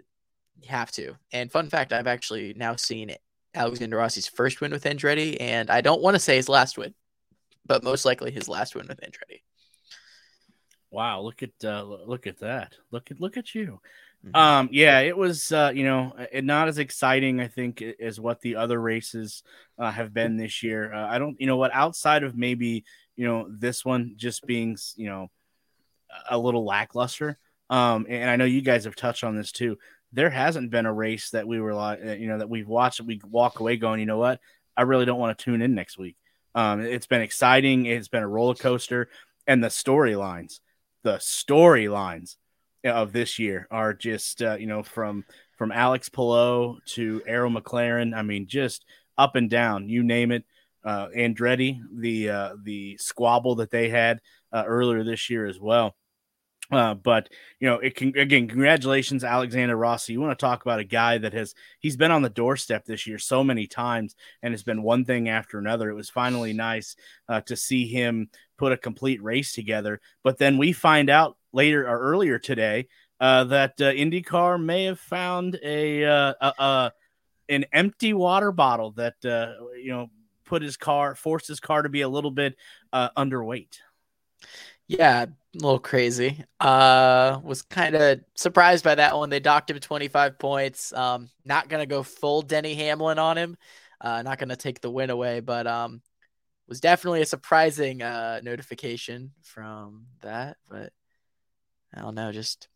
[0.62, 1.16] you have to.
[1.32, 3.16] And fun fact, I've actually now seen
[3.54, 6.94] Alexander Rossi's first win with Andretti, and I don't want to say his last win,
[7.66, 9.42] but most likely his last win with Andretti.
[10.90, 12.76] Wow, look at uh, look at that.
[12.92, 13.82] Look at look at you.
[14.34, 18.58] Um, yeah, it was, uh, you know, not as exciting, I think, as what the
[18.58, 19.44] other races
[19.80, 20.94] uh, have been this year.
[20.94, 22.84] Uh, I don't, you know, what outside of maybe,
[23.16, 25.28] you know, this one just being, you know,
[26.30, 27.38] a little lackluster.
[27.70, 29.78] Um, and I know you guys have touched on this too.
[30.14, 33.02] There hasn't been a race that we were like, uh, you know, that we've watched,
[33.02, 34.40] we walk away going, you know what,
[34.76, 36.18] I really don't want to tune in next week.
[36.56, 37.86] Um, it's been exciting.
[37.86, 39.10] It's been a roller coaster,
[39.46, 40.60] and the storylines,
[41.04, 42.38] the storylines
[42.92, 45.26] of this year are just uh, you know from
[45.58, 48.16] from Alex Palou to Arrow McLaren.
[48.16, 48.86] I mean, just
[49.18, 49.90] up and down.
[49.90, 50.46] You name it.
[50.84, 54.22] Uh, Andretti, the uh, the squabble that they had
[54.54, 55.96] uh, earlier this year as well.
[56.70, 60.14] Uh, but you know, it can again, congratulations, Alexander Rossi.
[60.14, 63.08] You want to talk about a guy that has he's been on the doorstep this
[63.08, 65.90] year so many times, and it's been one thing after another.
[65.90, 66.96] It was finally nice
[67.30, 70.02] uh, to see him put a complete race together.
[70.24, 72.88] But then we find out later or earlier today
[73.20, 76.92] uh, that uh, IndyCar may have found a, uh, a, a
[77.50, 80.08] an empty water bottle that uh, you know
[80.46, 82.56] put his car forced his car to be a little bit
[82.94, 83.80] uh, underweight.
[84.88, 86.44] Yeah, a little crazy.
[86.60, 89.30] Uh was kind of surprised by that one.
[89.30, 90.94] They docked him 25 points.
[90.94, 93.58] Um not to go full Denny Hamlin on him.
[94.00, 96.02] Uh not to take the win away, but um
[96.68, 100.94] was definitely a surprising uh notification from that, but
[101.98, 102.68] I don't know, just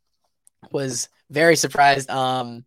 [0.72, 2.10] was very surprised.
[2.10, 2.66] Um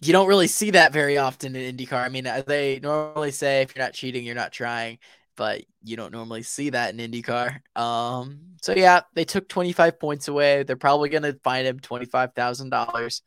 [0.00, 2.04] you don't really see that very often in IndyCar.
[2.04, 4.98] I mean, they normally say if you're not cheating, you're not trying
[5.36, 7.60] but you don't normally see that in IndyCar.
[7.76, 10.62] Um, so yeah, they took 25 points away.
[10.62, 13.22] They're probably gonna fine him twenty five thousand dollars.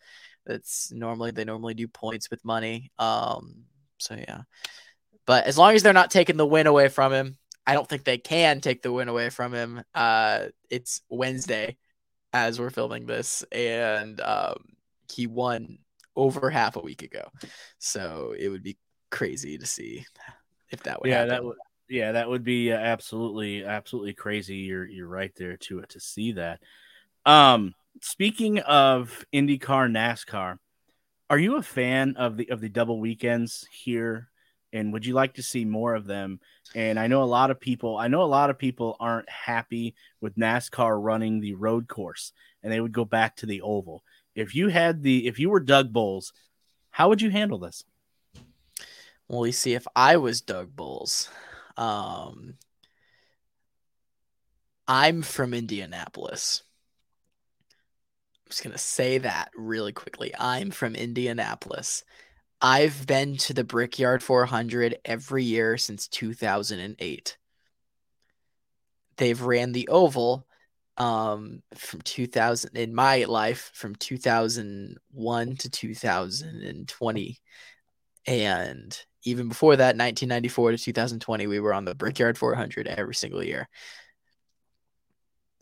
[0.45, 2.91] That's normally they normally do points with money.
[2.97, 3.63] Um,
[3.99, 4.41] so yeah,
[5.25, 8.03] but as long as they're not taking the win away from him, I don't think
[8.03, 9.83] they can take the win away from him.
[9.93, 11.77] Uh, it's Wednesday
[12.33, 14.57] as we're filming this, and um,
[15.11, 15.79] he won
[16.15, 17.29] over half a week ago.
[17.77, 18.77] So it would be
[19.11, 20.05] crazy to see
[20.69, 21.29] if that would yeah, happen.
[21.29, 21.57] that would
[21.89, 24.57] yeah, that would be uh, absolutely, absolutely crazy.
[24.57, 26.59] You're you're right there to to see that.
[27.25, 30.57] Um, speaking of IndyCar, NASCAR,
[31.29, 34.29] are you a fan of the of the double weekends here?
[34.71, 36.39] And would you like to see more of them?
[36.75, 37.97] And I know a lot of people.
[37.97, 42.71] I know a lot of people aren't happy with NASCAR running the road course, and
[42.71, 44.03] they would go back to the oval.
[44.35, 46.33] If you had the, if you were Doug Boles,
[46.91, 47.83] how would you handle this?
[49.27, 51.29] Well, you see, if I was Doug Boles,
[51.77, 52.55] um,
[54.87, 56.63] I'm from Indianapolis.
[58.45, 60.33] I'm just going to say that really quickly.
[60.37, 62.03] I'm from Indianapolis.
[62.61, 67.37] I've been to the Brickyard 400 every year since 2008.
[69.15, 70.45] They've ran the oval
[70.97, 77.39] um, from 2000 in my life from 2001 to 2020
[78.27, 83.41] and even before that 1994 to 2020 we were on the brickyard 400 every single
[83.41, 83.69] year.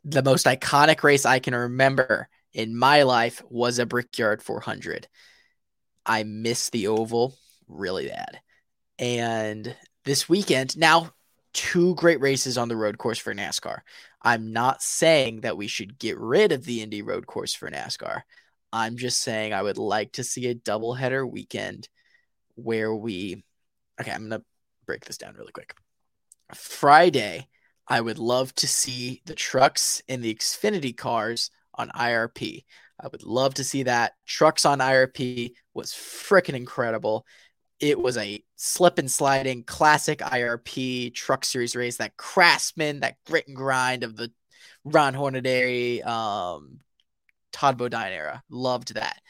[0.03, 5.07] The most iconic race i can remember in my life was a brickyard 400
[6.07, 8.39] i miss the oval really bad.
[8.99, 11.11] And this weekend now
[11.53, 13.79] two great races on the road course for nascar.
[14.21, 18.21] I'm not saying that we should get rid of the indy road course for nascar.
[18.73, 21.87] I'm just saying i would like to see a doubleheader weekend
[22.55, 23.43] where we
[23.99, 24.43] okay, I'm gonna
[24.85, 25.75] break this down really quick.
[26.53, 27.47] Friday,
[27.87, 32.63] I would love to see the trucks and the Xfinity cars on IRP.
[32.99, 34.13] I would love to see that.
[34.25, 37.25] Trucks on IRP was freaking incredible.
[37.79, 43.47] It was a slip and sliding classic IRP truck series race, that craftsman, that grit
[43.47, 44.31] and grind of the
[44.83, 46.79] Ron Hornaday, um,
[47.51, 48.43] Todd Bodine era.
[48.49, 49.21] Loved that.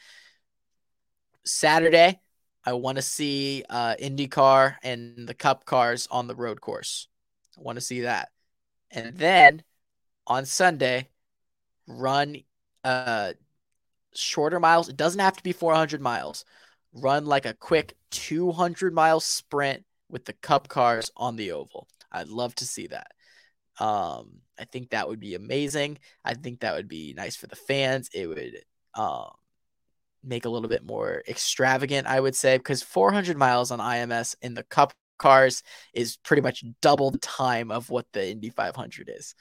[1.44, 2.20] Saturday,
[2.64, 7.08] I want to see uh, IndyCar and the Cup cars on the road course.
[7.58, 8.28] I want to see that.
[8.90, 9.62] And then
[10.26, 11.08] on Sunday,
[11.88, 12.36] run
[12.84, 13.32] uh,
[14.14, 14.88] shorter miles.
[14.88, 16.44] It doesn't have to be 400 miles.
[16.92, 21.88] Run like a quick 200 mile sprint with the Cup cars on the oval.
[22.12, 23.08] I'd love to see that.
[23.80, 25.98] Um, I think that would be amazing.
[26.24, 28.08] I think that would be nice for the fans.
[28.12, 28.58] It would
[28.94, 29.30] um,
[30.24, 34.54] make a little bit more extravagant, I would say, because 400 miles on IMS in
[34.54, 39.34] the Cup cars is pretty much double the time of what the Indy 500 is.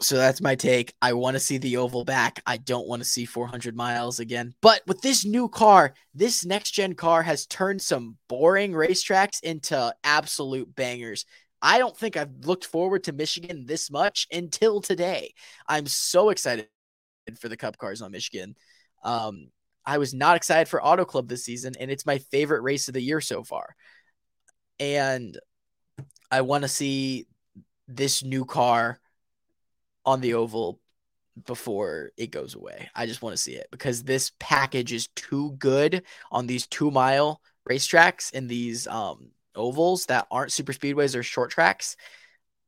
[0.00, 0.94] So that's my take.
[1.00, 2.42] I want to see the oval back.
[2.46, 4.54] I don't want to see 400 miles again.
[4.60, 9.94] But with this new car, this next gen car has turned some boring racetracks into
[10.04, 11.24] absolute bangers.
[11.62, 15.32] I don't think I've looked forward to Michigan this much until today.
[15.66, 16.68] I'm so excited
[17.40, 18.54] for the Cup cars on Michigan.
[19.02, 19.48] Um,
[19.84, 22.94] I was not excited for Auto Club this season, and it's my favorite race of
[22.94, 23.74] the year so far.
[24.78, 25.38] And
[26.30, 27.26] I want to see
[27.88, 29.00] this new car
[30.06, 30.80] on the oval
[31.44, 32.88] before it goes away.
[32.94, 36.02] I just want to see it because this package is too good
[36.32, 41.50] on these two mile racetracks and these um, ovals that aren't super speedways or short
[41.50, 41.96] tracks.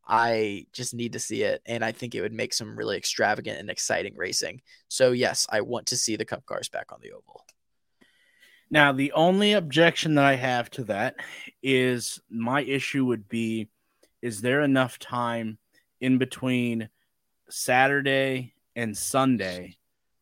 [0.07, 3.59] I just need to see it, and I think it would make some really extravagant
[3.59, 4.63] and exciting racing.
[4.89, 7.45] So yes, I want to see the Cup cars back on the oval.
[8.71, 11.17] Now, the only objection that I have to that
[11.63, 13.69] is my issue would be
[14.21, 15.59] is there enough time
[16.01, 16.89] in between
[17.51, 19.77] Saturday and Sunday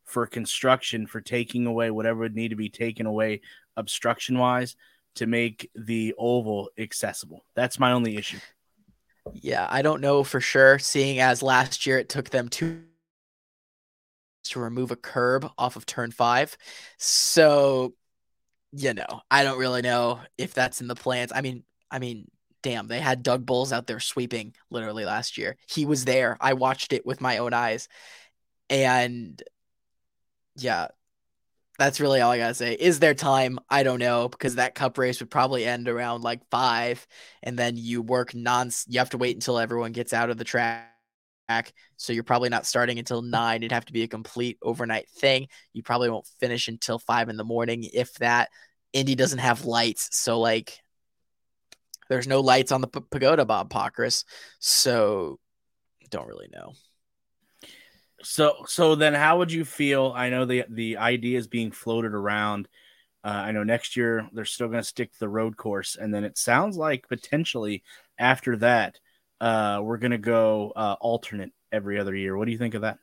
[0.05, 3.41] for construction for taking away whatever would need to be taken away
[3.75, 4.75] obstruction wise
[5.15, 7.43] to make the oval accessible?
[7.55, 8.39] That's my only issue.
[9.33, 12.83] Yeah, I don't know for sure, seeing as last year it took them two
[14.45, 16.57] to remove a curb off of turn five.
[16.97, 17.93] So,
[18.71, 21.33] you know, I don't really know if that's in the plans.
[21.35, 22.29] I mean, I mean,
[22.67, 25.55] damn, they had Doug Boles out there sweeping literally last year.
[25.69, 26.35] He was there.
[26.41, 27.87] I watched it with my own eyes.
[28.69, 29.41] And
[30.57, 30.89] yeah,
[31.79, 32.73] that's really all I gotta say.
[32.73, 33.57] Is there time?
[33.69, 37.07] I don't know because that cup race would probably end around like five,
[37.41, 38.69] and then you work non.
[38.87, 40.91] You have to wait until everyone gets out of the track.
[41.95, 43.61] So you're probably not starting until nine.
[43.63, 45.47] It'd have to be a complete overnight thing.
[45.71, 48.49] You probably won't finish until five in the morning, if that.
[48.91, 50.81] Indy doesn't have lights, so like,
[52.09, 54.23] there's no lights on the P- pagoda, Bob Pockrass.
[54.59, 55.39] So
[56.09, 56.73] don't really know.
[58.23, 60.13] So so then how would you feel?
[60.15, 62.67] I know the the idea is being floated around.
[63.23, 66.13] Uh, I know next year they're still going to stick to the road course, and
[66.13, 67.83] then it sounds like potentially
[68.17, 68.99] after that
[69.41, 72.37] uh, we're going to go uh, alternate every other year.
[72.37, 72.97] What do you think of that?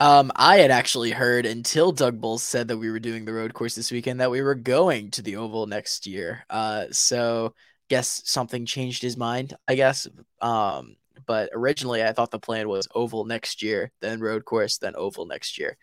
[0.00, 3.52] Um, I had actually heard until Doug Boles said that we were doing the road
[3.52, 6.44] course this weekend that we were going to the oval next year.
[6.48, 7.54] Uh, so
[7.88, 9.54] guess something changed his mind.
[9.66, 10.06] I guess.
[10.40, 14.94] Um, but originally I thought the plan was oval next year, then road course, then
[14.96, 15.76] oval next year.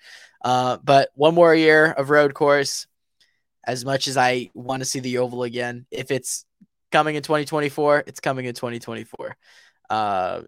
[0.43, 2.87] Uh, but one more year of road course.
[3.67, 6.45] As much as I want to see the oval again, if it's
[6.91, 9.35] coming in 2024, it's coming in 2024.
[9.89, 10.41] Uh,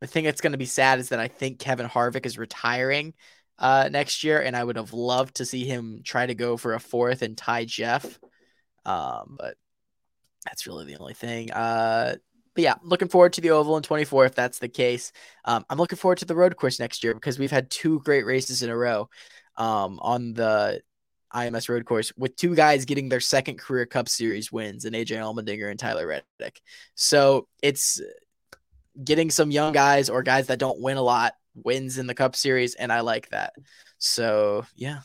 [0.00, 3.12] the thing that's going to be sad is that I think Kevin Harvick is retiring
[3.58, 6.74] uh, next year, and I would have loved to see him try to go for
[6.74, 8.18] a fourth and tie Jeff.
[8.84, 9.56] Um, but
[10.46, 11.50] that's really the only thing.
[11.52, 12.16] Uh,
[12.54, 15.12] but yeah, looking forward to the Oval in 24 if that's the case.
[15.44, 18.24] Um, I'm looking forward to the road course next year because we've had two great
[18.24, 19.10] races in a row
[19.56, 20.80] um, on the
[21.34, 25.18] IMS road course with two guys getting their second career Cup Series wins, and AJ
[25.18, 26.62] Allmendinger and Tyler Reddick.
[26.94, 28.00] So it's
[29.04, 32.36] getting some young guys or guys that don't win a lot wins in the Cup
[32.36, 33.52] Series, and I like that.
[33.98, 35.00] So yeah,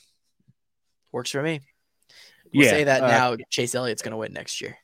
[1.12, 1.60] works for me.
[2.54, 3.38] We'll Yeah, say that uh, now.
[3.50, 4.78] Chase Elliott's going to win next year.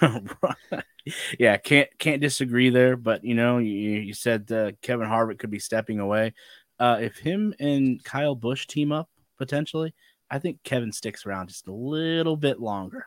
[1.38, 2.96] yeah, can't can't disagree there.
[2.96, 6.34] But you know, you, you said uh, Kevin Harvick could be stepping away.
[6.78, 9.08] Uh, if him and Kyle Busch team up
[9.38, 9.94] potentially,
[10.30, 13.06] I think Kevin sticks around just a little bit longer.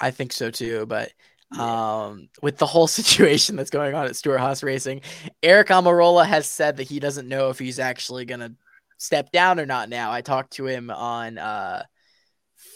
[0.00, 1.12] I think so too, but
[1.58, 5.02] um, with the whole situation that's going on at Stewart Haas Racing,
[5.42, 8.52] Aric Almirola has said that he doesn't know if he's actually gonna
[8.98, 9.88] step down or not.
[9.88, 11.84] Now, I talked to him on uh,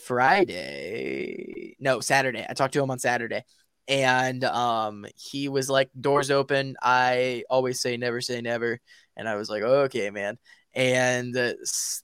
[0.06, 2.46] Friday, no Saturday.
[2.48, 3.42] I talked to him on Saturday,
[3.88, 8.78] and um, he was like, "Doors open." I always say never say never,
[9.16, 10.38] and I was like, "Okay, man."
[10.74, 11.54] And uh,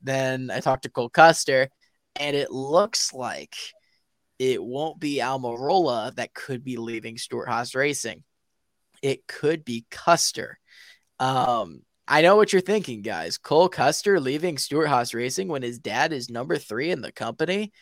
[0.02, 1.68] then I talked to Cole Custer,
[2.18, 3.54] and it looks like
[4.38, 8.24] it won't be Almirola that could be leaving Stewart Haas Racing.
[9.02, 10.58] It could be Custer.
[11.20, 13.38] Um, I know what you're thinking, guys.
[13.38, 17.72] Cole Custer leaving Stewart Haas Racing when his dad is number three in the company.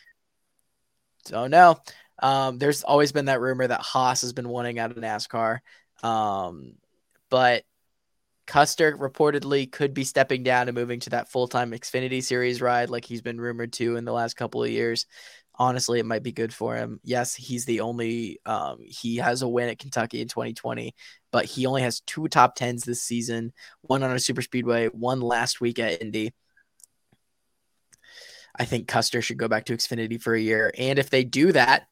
[1.25, 1.77] Don't know.
[2.21, 5.59] Um, there's always been that rumor that Haas has been wanting out of NASCAR.
[6.03, 6.73] Um,
[7.29, 7.63] but
[8.47, 12.89] Custer reportedly could be stepping down and moving to that full time Xfinity Series ride,
[12.89, 15.05] like he's been rumored to in the last couple of years.
[15.55, 16.99] Honestly, it might be good for him.
[17.03, 20.95] Yes, he's the only, um, he has a win at Kentucky in 2020,
[21.31, 25.21] but he only has two top tens this season one on a super speedway, one
[25.21, 26.33] last week at Indy.
[28.55, 30.73] I think Custer should go back to Xfinity for a year.
[30.77, 31.87] And if they do that,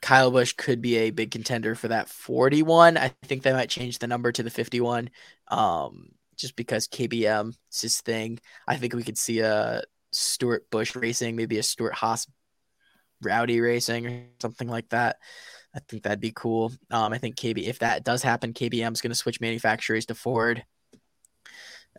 [0.00, 2.96] Kyle Busch could be a big contender for that 41.
[2.98, 5.10] I think they might change the number to the 51
[5.48, 8.40] um, just because KBM is his thing.
[8.66, 12.26] I think we could see a Stewart Busch racing, maybe a Stewart Haas
[13.22, 15.16] Rowdy racing or something like that.
[15.74, 16.72] I think that'd be cool.
[16.90, 20.14] Um, I think KB, if that does happen, KBM is going to switch manufacturers to
[20.14, 20.64] Ford.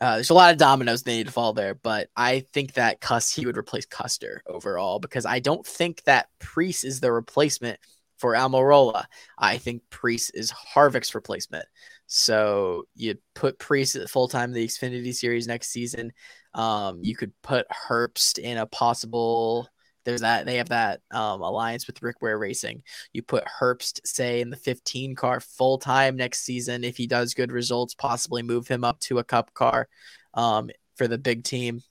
[0.04, 3.00] Uh, there's a lot of dominoes they need to fall there, but I think that
[3.00, 7.80] Cuss he would replace Custer overall because I don't think that Preece is the replacement
[8.18, 9.06] for Almirola.
[9.38, 11.66] I think Preece is Harvick's replacement.
[12.08, 16.12] So you put Preece at full time the Xfinity Series next season.
[16.54, 19.70] Um, you could put Herbst in a possible
[20.06, 22.84] there's that they have that um, alliance with Rick Ware Racing.
[23.14, 26.84] You put Herbst, say, in the 15 car full time next season.
[26.84, 29.88] If he does good results, possibly move him up to a cup car
[30.34, 31.82] um, for the big team.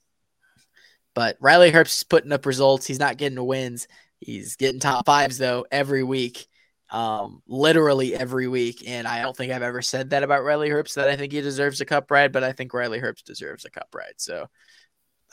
[1.14, 2.86] But Riley Herbst is putting up results.
[2.86, 3.86] He's not getting wins.
[4.18, 6.46] He's getting top fives though every week,
[6.90, 8.84] um, literally every week.
[8.86, 11.40] And I don't think I've ever said that about Riley Herbst that I think he
[11.40, 14.14] deserves a cup ride, but I think Riley Herbst deserves a cup ride.
[14.18, 14.46] So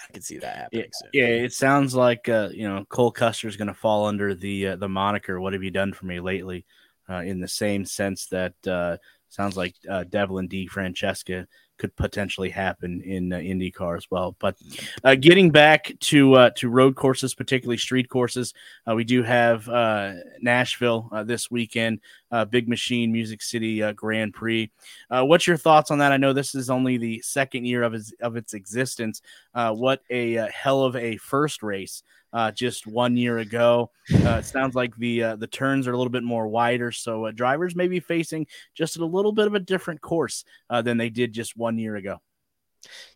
[0.01, 1.09] I can see that happening yeah, soon.
[1.13, 4.69] Yeah, it sounds like uh, you know Cole Custer is going to fall under the
[4.69, 6.65] uh, the moniker "What have you done for me lately?"
[7.09, 8.97] Uh, in the same sense that uh,
[9.29, 11.47] sounds like uh, Devlin DeFrancesco
[11.79, 14.35] could potentially happen in uh, IndyCar as well.
[14.39, 14.57] But
[15.03, 18.53] uh, getting back to uh, to road courses, particularly street courses,
[18.87, 22.01] uh, we do have uh, Nashville uh, this weekend,
[22.49, 24.71] Big Machine Music City Grand Prix.
[25.09, 26.11] what's your thoughts on that?
[26.11, 29.21] I know this is only the second year of its of its existence.
[29.53, 32.03] what a hell of a first race!
[32.33, 33.91] uh, just one year ago.
[34.13, 37.25] Uh, it sounds like the uh, the turns are a little bit more wider, so
[37.25, 40.97] uh, drivers may be facing just a little bit of a different course uh, than
[40.97, 42.17] they did just one year ago.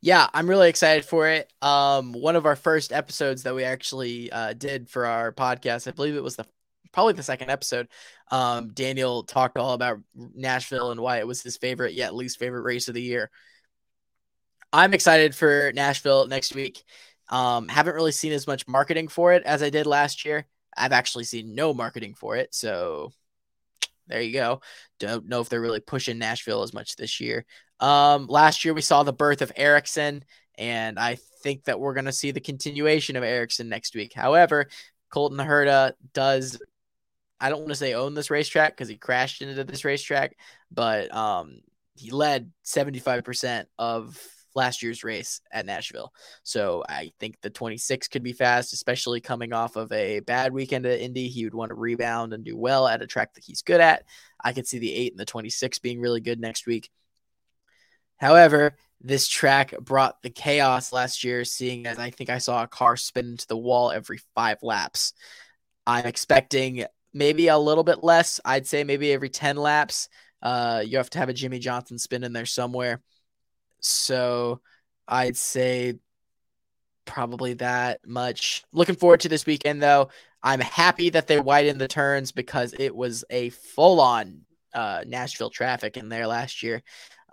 [0.01, 1.51] Yeah, I'm really excited for it.
[1.61, 5.91] Um, one of our first episodes that we actually uh, did for our podcast, I
[5.91, 6.45] believe it was the
[6.91, 7.87] probably the second episode.
[8.31, 12.61] Um, Daniel talked all about Nashville and why it was his favorite yet least favorite
[12.61, 13.31] race of the year.
[14.71, 16.83] I'm excited for Nashville next week.
[17.29, 20.45] Um, haven't really seen as much marketing for it as I did last year.
[20.75, 22.53] I've actually seen no marketing for it.
[22.53, 23.11] So
[24.07, 24.61] there you go.
[24.99, 27.45] Don't know if they're really pushing Nashville as much this year.
[27.79, 30.23] Um, last year we saw the birth of Ericsson,
[30.57, 34.13] and I think that we're going to see the continuation of Ericsson next week.
[34.13, 34.67] However,
[35.09, 36.59] Colton Herta does,
[37.43, 40.37] I don't want to say own this racetrack because he crashed into this racetrack,
[40.71, 41.59] but um,
[41.93, 44.17] he led 75% of
[44.55, 46.13] last year's race at Nashville.
[46.43, 50.85] So I think the 26 could be fast, especially coming off of a bad weekend
[50.85, 51.27] at Indy.
[51.27, 54.05] He would want to rebound and do well at a track that he's good at.
[54.41, 56.89] I could see the 8 and the 26 being really good next week.
[58.15, 62.67] However, this track brought the chaos last year, seeing as I think I saw a
[62.67, 65.11] car spin into the wall every five laps.
[65.85, 68.39] I'm expecting maybe a little bit less.
[68.43, 70.09] I'd say maybe every 10 laps.
[70.41, 73.01] Uh, you have to have a Jimmie Johnson spin in there somewhere.
[73.79, 74.61] So
[75.07, 75.95] I'd say
[77.05, 78.63] probably that much.
[78.71, 80.09] Looking forward to this weekend though.
[80.41, 84.41] I'm happy that they widened the turns because it was a full on
[84.73, 86.83] uh, Nashville traffic in there last year.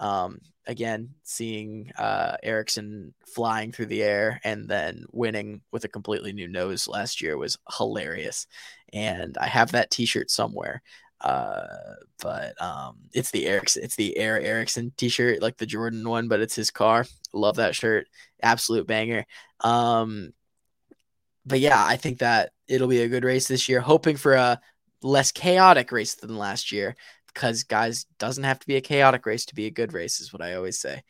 [0.01, 6.33] Um, again, seeing uh, Ericsson flying through the air and then winning with a completely
[6.33, 8.47] new nose last year was hilarious.
[8.93, 10.83] And I have that t shirt somewhere.
[11.21, 11.67] Uh,
[12.23, 16.41] but um, it's the Ericsson, it's the Air Ericsson T-shirt, like the Jordan one, but
[16.41, 17.05] it's his car.
[17.35, 18.07] Love that shirt,
[18.43, 19.27] absolute banger.
[19.61, 20.33] Um,
[21.45, 23.81] but yeah, I think that it'll be a good race this year.
[23.81, 24.61] Hoping for a
[25.03, 26.97] less chaotic race than last year,
[27.33, 30.33] because guys, doesn't have to be a chaotic race to be a good race, is
[30.33, 31.03] what I always say.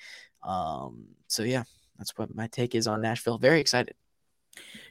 [0.43, 1.65] Um, so yeah,
[1.99, 3.39] that's what my take is on Nashville.
[3.39, 3.95] Very excited.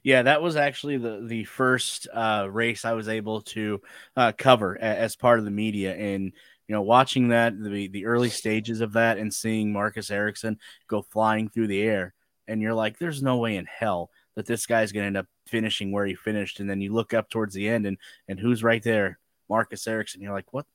[0.03, 3.81] Yeah, that was actually the the first uh, race I was able to
[4.15, 6.31] uh, cover a, as part of the media, and
[6.67, 11.01] you know, watching that the the early stages of that, and seeing Marcus Ericsson go
[11.01, 12.13] flying through the air,
[12.47, 15.27] and you're like, there's no way in hell that this guy's going to end up
[15.47, 18.63] finishing where he finished, and then you look up towards the end, and and who's
[18.63, 19.19] right there,
[19.49, 20.21] Marcus Ericsson.
[20.21, 20.65] You're like, what?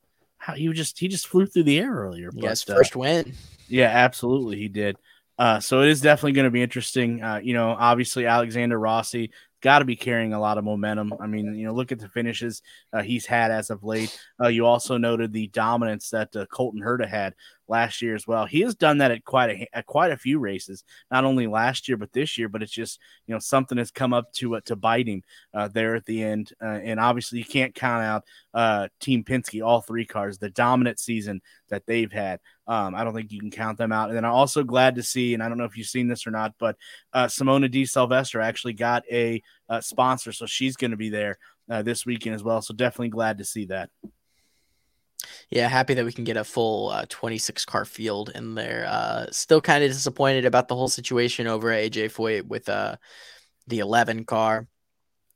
[0.44, 2.28] How he just he just flew through the air earlier.
[2.34, 3.32] Yes, but, first uh, win.
[3.66, 4.98] Yeah, absolutely, he did.
[5.38, 7.22] Uh, so it is definitely going to be interesting.
[7.22, 9.30] Uh, you know, obviously Alexander Rossi
[9.62, 11.14] got to be carrying a lot of momentum.
[11.18, 12.60] I mean, you know, look at the finishes
[12.92, 14.16] uh, he's had as of late.
[14.38, 17.34] Uh, you also noted the dominance that uh, Colton Herta had
[17.68, 18.46] last year as well.
[18.46, 21.88] He has done that at quite a at quite a few races, not only last
[21.88, 22.48] year but this year.
[22.48, 25.68] But it's just you know something has come up to uh, to bite him uh,
[25.68, 29.80] there at the end, uh, and obviously you can't count out uh, Team Penske, all
[29.80, 32.40] three cars, the dominant season that they've had.
[32.66, 34.08] Um, I don't think you can count them out.
[34.08, 36.26] And then I'm also glad to see, and I don't know if you've seen this
[36.26, 36.76] or not, but
[37.12, 41.38] uh, Simona de Silvestro actually got a uh, sponsor, so she's going to be there
[41.82, 42.60] this weekend as well.
[42.60, 43.90] So definitely glad to see that.
[45.50, 48.86] Yeah, happy that we can get a full uh, 26 car field in there.
[48.88, 52.96] Uh, still kind of disappointed about the whole situation over at AJ Foyt with uh,
[53.66, 54.66] the 11 car.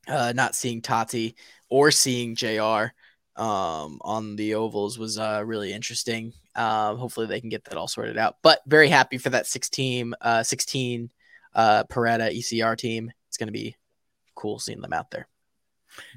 [0.06, 1.36] Uh, not seeing Tati
[1.68, 2.92] or seeing JR
[3.36, 6.32] um, on the ovals was uh, really interesting.
[6.56, 8.36] Um, hopefully they can get that all sorted out.
[8.42, 11.10] But very happy for that six team, uh, 16
[11.54, 13.12] uh, Paretta ECR team.
[13.28, 13.76] It's going to be
[14.34, 15.28] cool seeing them out there.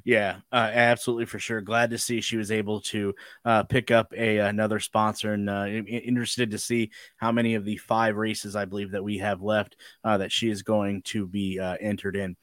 [0.03, 1.61] Yeah, uh, absolutely for sure.
[1.61, 3.13] Glad to see she was able to
[3.45, 7.77] uh, pick up a another sponsor, and uh, interested to see how many of the
[7.77, 11.59] five races I believe that we have left uh, that she is going to be
[11.59, 12.35] uh, entered in.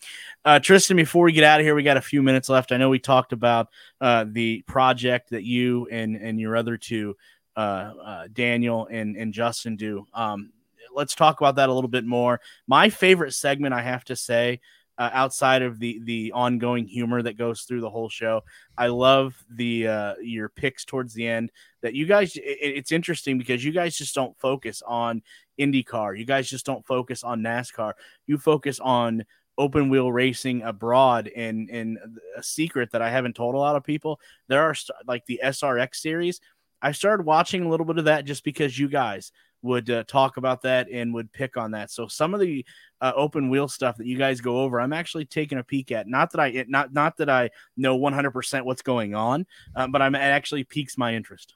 [0.45, 2.73] Uh, Tristan, before we get out of here, we got a few minutes left.
[2.73, 3.69] I know we talked about
[4.01, 7.17] the project that you and and your other two,
[7.57, 10.07] Daniel and and Justin do.
[10.15, 10.53] Um,
[10.95, 12.41] let's talk about that a little bit more.
[12.67, 14.61] My favorite segment, I have to say
[14.99, 18.43] uh, outside of the the ongoing humor that goes through the whole show.
[18.77, 21.53] I love the uh, your picks towards the end.
[21.83, 25.23] That you guys, it, it's interesting because you guys just don't focus on
[25.59, 26.19] IndyCar.
[26.19, 27.93] You guys just don't focus on NASCAR.
[28.27, 29.25] You focus on
[29.57, 31.99] open wheel racing abroad and and
[32.37, 34.21] a secret that I haven't told a lot of people.
[34.49, 34.75] There are
[35.07, 36.41] like the SRX series.
[36.83, 39.33] I started watching a little bit of that just because you guys
[39.63, 41.91] would uh, talk about that and would pick on that.
[41.91, 42.65] So some of the
[43.01, 46.07] uh, open wheel stuff that you guys go over, I'm actually taking a peek at.
[46.07, 50.03] Not that I it, not not that I know 100% what's going on, uh, but
[50.03, 51.55] I'm it actually piques my interest.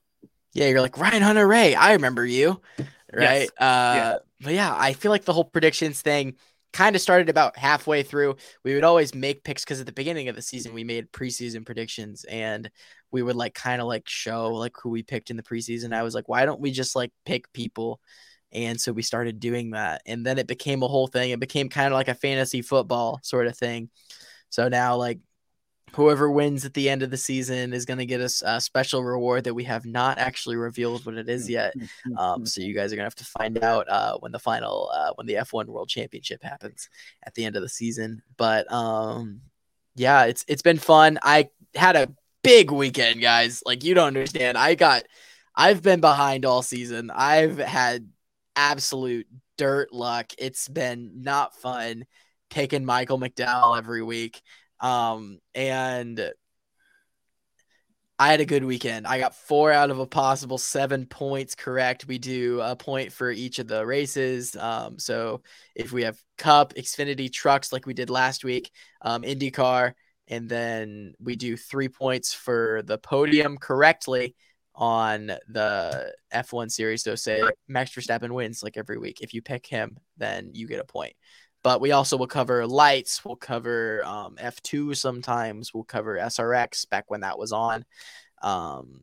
[0.54, 1.76] Yeah, you're like Ryan Hunter-Reay.
[1.76, 2.60] I remember you,
[3.12, 3.48] right?
[3.48, 3.50] Yes.
[3.50, 4.16] Uh, yeah.
[4.42, 6.34] But yeah, I feel like the whole predictions thing
[6.72, 8.36] kind of started about halfway through.
[8.64, 11.64] We would always make picks because at the beginning of the season we made preseason
[11.64, 12.70] predictions and
[13.12, 15.94] we would like kind of like show like who we picked in the preseason.
[15.94, 18.00] I was like, why don't we just like pick people?
[18.52, 20.02] And so we started doing that.
[20.06, 21.30] And then it became a whole thing.
[21.30, 23.90] It became kind of like a fantasy football sort of thing.
[24.50, 25.20] So now like
[25.92, 29.04] whoever wins at the end of the season is going to get a, a, special
[29.04, 31.74] reward that we have not actually revealed what it is yet.
[32.16, 34.90] Um, so you guys are going to have to find out uh, when the final,
[34.94, 36.88] uh, when the F1 World Championship happens
[37.24, 38.22] at the end of the season.
[38.36, 39.42] But um,
[39.94, 41.18] yeah, it's it's been fun.
[41.22, 42.08] I had a
[42.42, 43.62] big weekend, guys.
[43.64, 44.58] Like you don't understand.
[44.58, 45.04] I got,
[45.54, 47.10] I've been behind all season.
[47.14, 48.08] I've had
[48.56, 49.26] absolute
[49.58, 50.32] dirt luck.
[50.38, 52.04] It's been not fun
[52.50, 54.40] picking Michael McDowell every week.
[54.80, 56.32] Um, and
[58.18, 59.06] I had a good weekend.
[59.06, 62.06] I got four out of a possible seven points correct.
[62.06, 64.54] We do a point for each of the races.
[64.54, 65.42] Um, so
[65.74, 68.70] if we have Cup, Xfinity, trucks like we did last week,
[69.00, 69.94] um, IndyCar,
[70.28, 74.34] and then we do three points for the podium correctly
[74.74, 77.02] on the F1 series.
[77.02, 79.20] So say Max Verstappen wins like every week.
[79.20, 81.14] If you pick him, then you get a point.
[81.62, 83.24] But we also will cover lights.
[83.24, 85.72] We'll cover um, F2 sometimes.
[85.72, 87.84] We'll cover SRX back when that was on.
[88.42, 89.02] Um,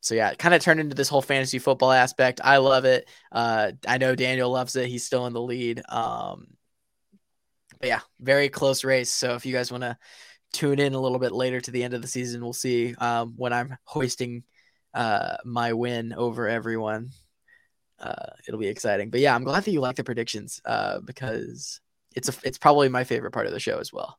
[0.00, 2.40] so yeah, it kind of turned into this whole fantasy football aspect.
[2.42, 3.08] I love it.
[3.30, 4.88] Uh, I know Daniel loves it.
[4.88, 5.82] He's still in the lead.
[5.88, 6.56] Um,
[7.78, 9.12] but yeah, very close race.
[9.12, 9.96] So if you guys want to
[10.52, 12.42] tune in a little bit later to the end of the season.
[12.42, 14.44] We'll see um, when I'm hoisting
[14.94, 17.10] uh, my win over everyone.
[17.98, 19.10] Uh, it'll be exciting.
[19.10, 21.80] But yeah, I'm glad that you like the predictions uh, because
[22.16, 24.18] it's a, it's probably my favorite part of the show as well.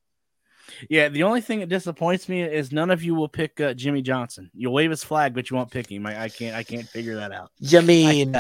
[0.90, 4.04] Yeah, the only thing that disappoints me is none of you will pick uh, Jimmie
[4.04, 4.50] Johnson.
[4.54, 6.06] You'll wave his flag, but you won't pick him.
[6.06, 6.56] I, I can't.
[6.56, 7.52] I can't figure that out.
[7.60, 8.32] You mean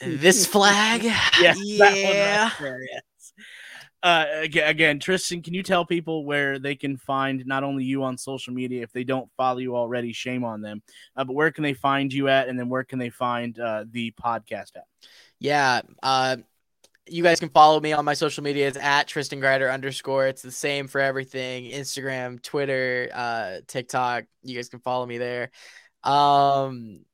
[0.00, 1.02] this flag?
[1.02, 2.50] yes, yeah.
[2.60, 3.02] Right yes
[4.02, 8.16] uh, again, Tristan, can you tell people where they can find not only you on
[8.16, 10.12] social media if they don't follow you already?
[10.12, 10.82] Shame on them.
[11.16, 13.84] Uh, but where can they find you at, and then where can they find uh,
[13.90, 14.84] the podcast at?
[15.38, 16.38] Yeah, uh,
[17.06, 18.68] you guys can follow me on my social media.
[18.68, 20.28] It's at Tristan Grider underscore.
[20.28, 24.24] It's the same for everything: Instagram, Twitter, uh, TikTok.
[24.42, 25.50] You guys can follow me there.
[26.04, 27.04] Um,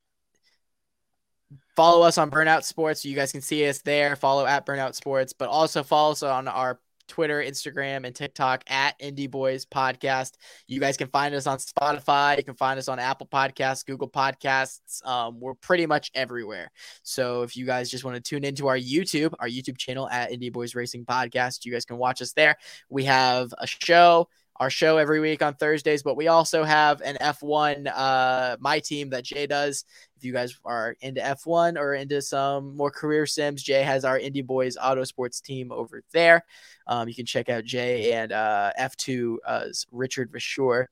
[1.77, 3.05] follow us on Burnout Sports.
[3.05, 4.17] You guys can see us there.
[4.17, 8.97] Follow at Burnout Sports, but also follow us on our Twitter, Instagram, and TikTok at
[8.99, 10.33] Indy Boys Podcast.
[10.67, 12.37] You guys can find us on Spotify.
[12.37, 15.07] You can find us on Apple Podcasts, Google Podcasts.
[15.07, 16.71] Um, we're pretty much everywhere.
[17.03, 20.33] So if you guys just want to tune into our YouTube, our YouTube channel at
[20.33, 22.57] Indy Boys Racing Podcast, you guys can watch us there.
[22.89, 27.17] We have a show our show every week on Thursdays, but we also have an
[27.21, 29.85] F1 uh my team that Jay does.
[30.17, 34.19] If you guys are into F1 or into some more career sims, Jay has our
[34.19, 36.45] Indy Boys Auto Sports team over there.
[36.87, 40.87] Um, you can check out Jay and uh, F2's Richard Verschoor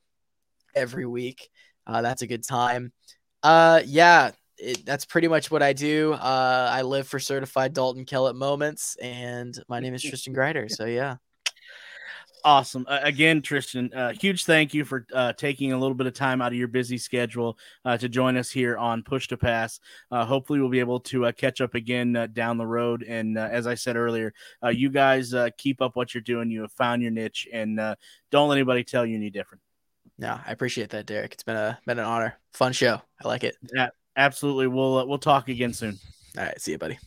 [0.75, 1.51] every week.
[1.87, 2.93] Uh, that's a good time.
[3.43, 6.13] Uh, yeah, it, that's pretty much what I do.
[6.13, 10.69] Uh, I live for certified Dalton Kellett moments, and my name is Tristan Grider.
[10.69, 11.17] So yeah.
[12.45, 12.85] Awesome.
[12.87, 16.43] Uh, again, Tristan, uh, huge thank you for uh, taking a little bit of time
[16.43, 19.81] out of your busy schedule uh, to join us here on Push to Pass.
[20.11, 23.03] Uh, hopefully, we'll be able to uh, catch up again down the road.
[23.03, 24.35] And as I said earlier,
[24.71, 26.51] you guys keep up what you're doing.
[26.51, 27.79] You have found your niche, and
[28.31, 29.63] don't let anybody tell you any different.
[30.19, 31.33] No, I appreciate that, Derik.
[31.33, 32.35] It's been a been an honor.
[32.53, 33.01] Fun show.
[33.25, 33.57] I like it.
[33.75, 34.67] Yeah, Absolutely.
[34.67, 35.99] We'll uh, we'll talk again soon.
[36.39, 36.61] All right.
[36.61, 36.99] See you, buddy.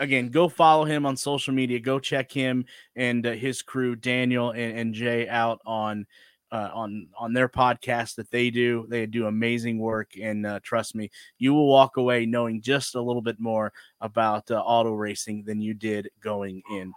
[0.00, 1.78] Again, go follow him on social media.
[1.78, 2.64] Go check him
[2.96, 6.06] and uh, his crew, Daniel and, and Jay, out on
[6.52, 8.86] uh, on on their podcast that they do.
[8.88, 13.00] They do amazing work, and uh, trust me, you will walk away knowing just a
[13.00, 16.92] little bit more about uh, auto racing than you did going in.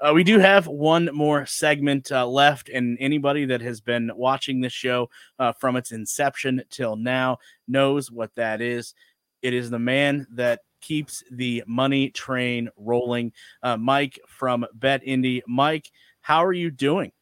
[0.00, 4.60] Uh, we do have one more segment uh, left, and anybody that has been watching
[4.60, 7.38] this show uh, from its inception till now
[7.68, 8.94] knows what that is.
[9.42, 13.32] It is the man that keeps the money train rolling.
[13.78, 15.42] Mike from BetIndy.
[15.46, 17.12] Mike, how are you doing?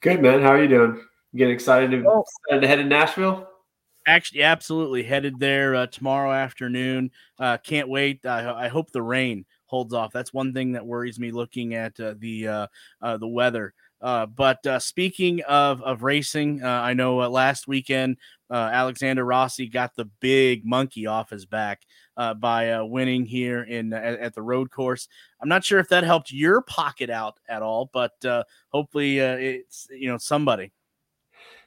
[0.00, 0.42] Good man.
[0.42, 1.02] How are you doing?
[1.32, 2.24] You getting excited to, oh.
[2.46, 3.48] excited to head to Nashville?
[4.06, 7.10] Actually, absolutely headed there uh, tomorrow afternoon.
[7.38, 8.24] Uh, can't wait.
[8.24, 10.12] I, I, hope the rain holds off.
[10.12, 12.66] That's one thing that worries me looking at uh, the uh,
[13.02, 13.74] uh, the weather.
[14.00, 18.16] Uh, but uh, speaking of of racing, uh, I know uh, last weekend
[18.50, 21.82] Alexander Rossi got the big monkey off his back
[22.16, 25.08] by winning here in at, at, the road course.
[25.40, 28.12] I'm not sure if that helped your pocket out at all, but
[28.70, 30.72] hopefully it's you know somebody.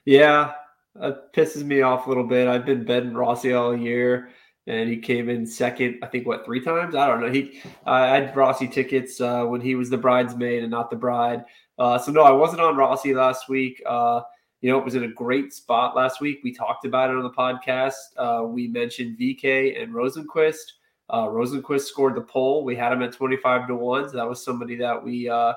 [0.04, 0.54] Yeah,
[1.00, 2.48] it pisses me off a little bit.
[2.48, 4.30] I've been betting Rossi all year,
[4.66, 5.98] and he came in second.
[6.02, 6.94] I think what three times?
[6.94, 7.30] I don't know.
[7.30, 11.44] He I had Rossi tickets uh, when he was the bridesmaid and not the bride.
[11.78, 13.82] Uh, so no, I wasn't on Rossi last week.
[13.86, 14.22] Uh,
[14.60, 16.40] you know, it was in a great spot last week.
[16.44, 17.94] We talked about it on the podcast.
[18.16, 20.72] Uh, we mentioned VeeKay and Rosenqvist.
[21.10, 22.64] Uh, Rosenqvist scored the pole.
[22.64, 24.08] We had him at twenty five to one.
[24.08, 25.54] So that was somebody that we uh,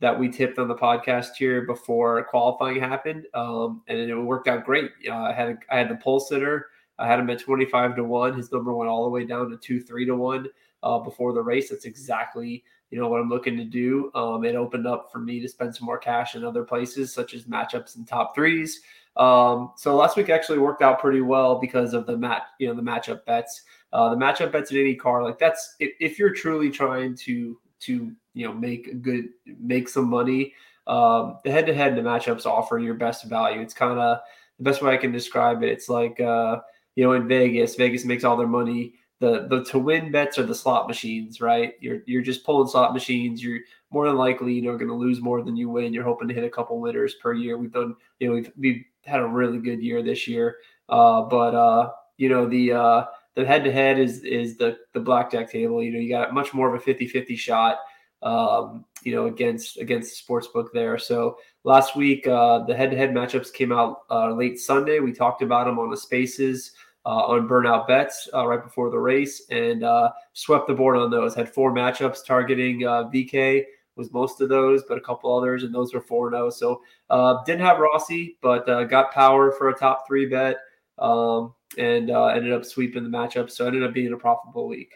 [0.00, 4.64] that we tipped on the podcast here before qualifying happened, um, and it worked out
[4.64, 4.90] great.
[5.08, 6.66] Uh, I had a, I had the pole sitter.
[6.98, 8.36] I had him at twenty five to one.
[8.36, 10.46] His number went all the way down to two three to one
[10.82, 11.70] uh, before the race.
[11.70, 14.12] That's exactly you know what I'm looking to do.
[14.14, 17.32] Um, it opened up for me to spend some more cash in other places, such
[17.32, 18.82] as matchups and top threes.
[19.16, 22.74] Um, so last week actually worked out pretty well because of the mat, you know,
[22.74, 23.62] the matchup bets.
[23.94, 28.12] Uh, the matchup bets in IndyCar, like that's if, if you're truly trying to to
[28.34, 30.54] you know make good make some money.
[30.86, 33.60] Um, the head to head the matchups offer your best value.
[33.60, 34.18] It's kind of
[34.58, 35.70] the best way I can describe it.
[35.70, 36.60] It's like uh,
[36.94, 38.94] you know in Vegas, Vegas makes all their money.
[39.22, 41.74] The, the to win bets are the slot machines, right?
[41.80, 43.42] You're you're just pulling slot machines.
[43.42, 43.60] You're
[43.92, 45.92] more than likely, you know, going to lose more than you win.
[45.92, 47.56] You're hoping to hit a couple winners per year.
[47.56, 50.56] We've done, you know, we've we've had a really good year this year.
[50.88, 53.04] Uh, but uh, you know, the uh,
[53.36, 55.82] the head to head is is the the blackjack table.
[55.82, 57.78] You know, you got much more of a 50-50 shot
[58.22, 60.98] um, you know, against against the sports book there.
[60.98, 65.00] So last week, uh, the head-to-head matchups came out uh, late Sunday.
[65.00, 66.72] We talked about them on the Spaces
[67.04, 71.10] uh, on Burnout Bets uh, right before the race, and uh, swept the board on
[71.10, 71.34] those.
[71.34, 73.64] Had four matchups targeting uh, VeeKay
[73.96, 76.46] was most of those, but a couple others, and those were four zero.
[76.46, 76.50] Oh.
[76.50, 76.82] So
[77.44, 80.56] didn't have Rossi, but got power for a top three bet.
[80.98, 84.92] Um, and ended up sweeping the matchup, so ended up being a profitable week.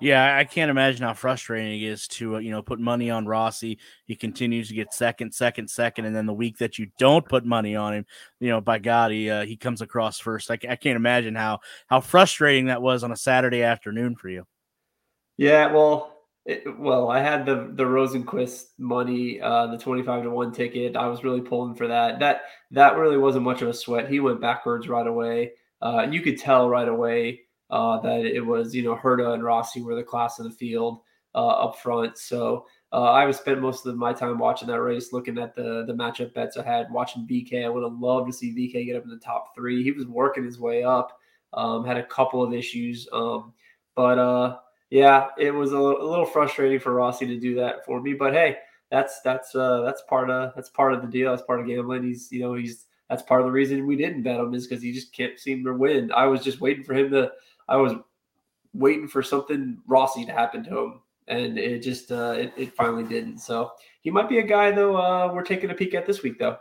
[0.00, 3.26] Yeah, I can't imagine how frustrating it is to uh, you know put money on
[3.26, 3.78] Rossi.
[4.04, 7.44] He continues to get second, second, second, and then the week that you don't put
[7.44, 8.06] money on him,
[8.40, 10.50] you know, by God, he uh, he comes across first.
[10.50, 14.46] I, I can't imagine how how frustrating that was on a Saturday afternoon for you.
[15.36, 20.30] Yeah, well, it, well, I had the the Rosenqvist money, uh, the twenty five to
[20.30, 20.96] one ticket.
[20.96, 22.18] I was really pulling for that.
[22.20, 22.42] That
[22.72, 24.08] that really wasn't much of a sweat.
[24.08, 25.52] He went backwards right away,
[25.82, 29.42] uh, and you could tell right away uh, that it was, you know, Herta and
[29.42, 31.00] Rossi were the class of the field
[31.34, 32.18] uh, up front.
[32.18, 35.84] So uh, I was spent most of my time watching that race, looking at the
[35.86, 37.64] the matchup bets I had, watching VeeKay.
[37.64, 39.82] I would have loved to see VeeKay get up in the top three.
[39.82, 41.18] He was working his way up.
[41.52, 43.52] Um, had a couple of issues, um,
[43.94, 44.58] but uh,
[44.90, 48.14] yeah, it was a, a little frustrating for Rossi to do that for me.
[48.14, 48.58] But hey,
[48.90, 51.30] that's that's uh, that's part of that's part of the deal.
[51.30, 52.02] That's part of gambling.
[52.02, 54.82] He's you know he's that's part of the reason we didn't bet him is because
[54.82, 56.10] he just can't seem to win.
[56.12, 57.30] I was just waiting for him to
[57.68, 57.94] I was
[58.74, 63.04] waiting for something Rossi to happen to him, and it just uh, it, it finally
[63.04, 63.38] didn't.
[63.38, 64.96] So he might be a guy though.
[64.96, 66.56] Uh, we're taking a peek at this week though.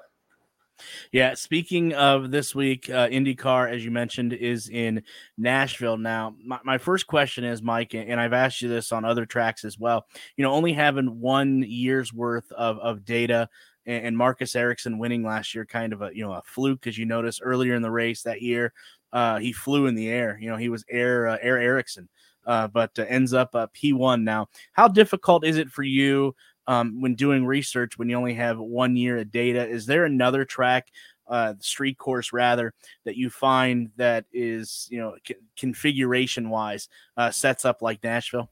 [1.12, 5.04] Yeah, speaking of this week, uh, IndyCar, as you mentioned, is in
[5.38, 5.98] Nashville.
[5.98, 9.64] Now, my, my, first question is, Mike, and I've asked you this on other tracks
[9.64, 10.06] as well.
[10.36, 13.48] You know, only having one year's worth of, of data
[13.86, 17.06] and, Marcus Ericsson winning last year, kind of a you know a fluke, because you
[17.06, 18.74] notice earlier in the race that year,
[19.16, 20.38] uh, he flew in the air.
[20.42, 22.10] You know, he was Air uh, Air Ericsson,
[22.46, 24.50] uh, but uh, ends up uh, P1 now.
[24.74, 26.36] How difficult is it for you
[26.68, 29.66] um, when doing research when you only have one year of data?
[29.66, 30.90] Is there another track,
[31.30, 32.74] uh, street course rather,
[33.06, 38.50] that you find that is you know c- configuration wise uh, sets up like Nashville?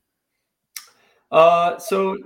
[1.29, 2.17] Uh, so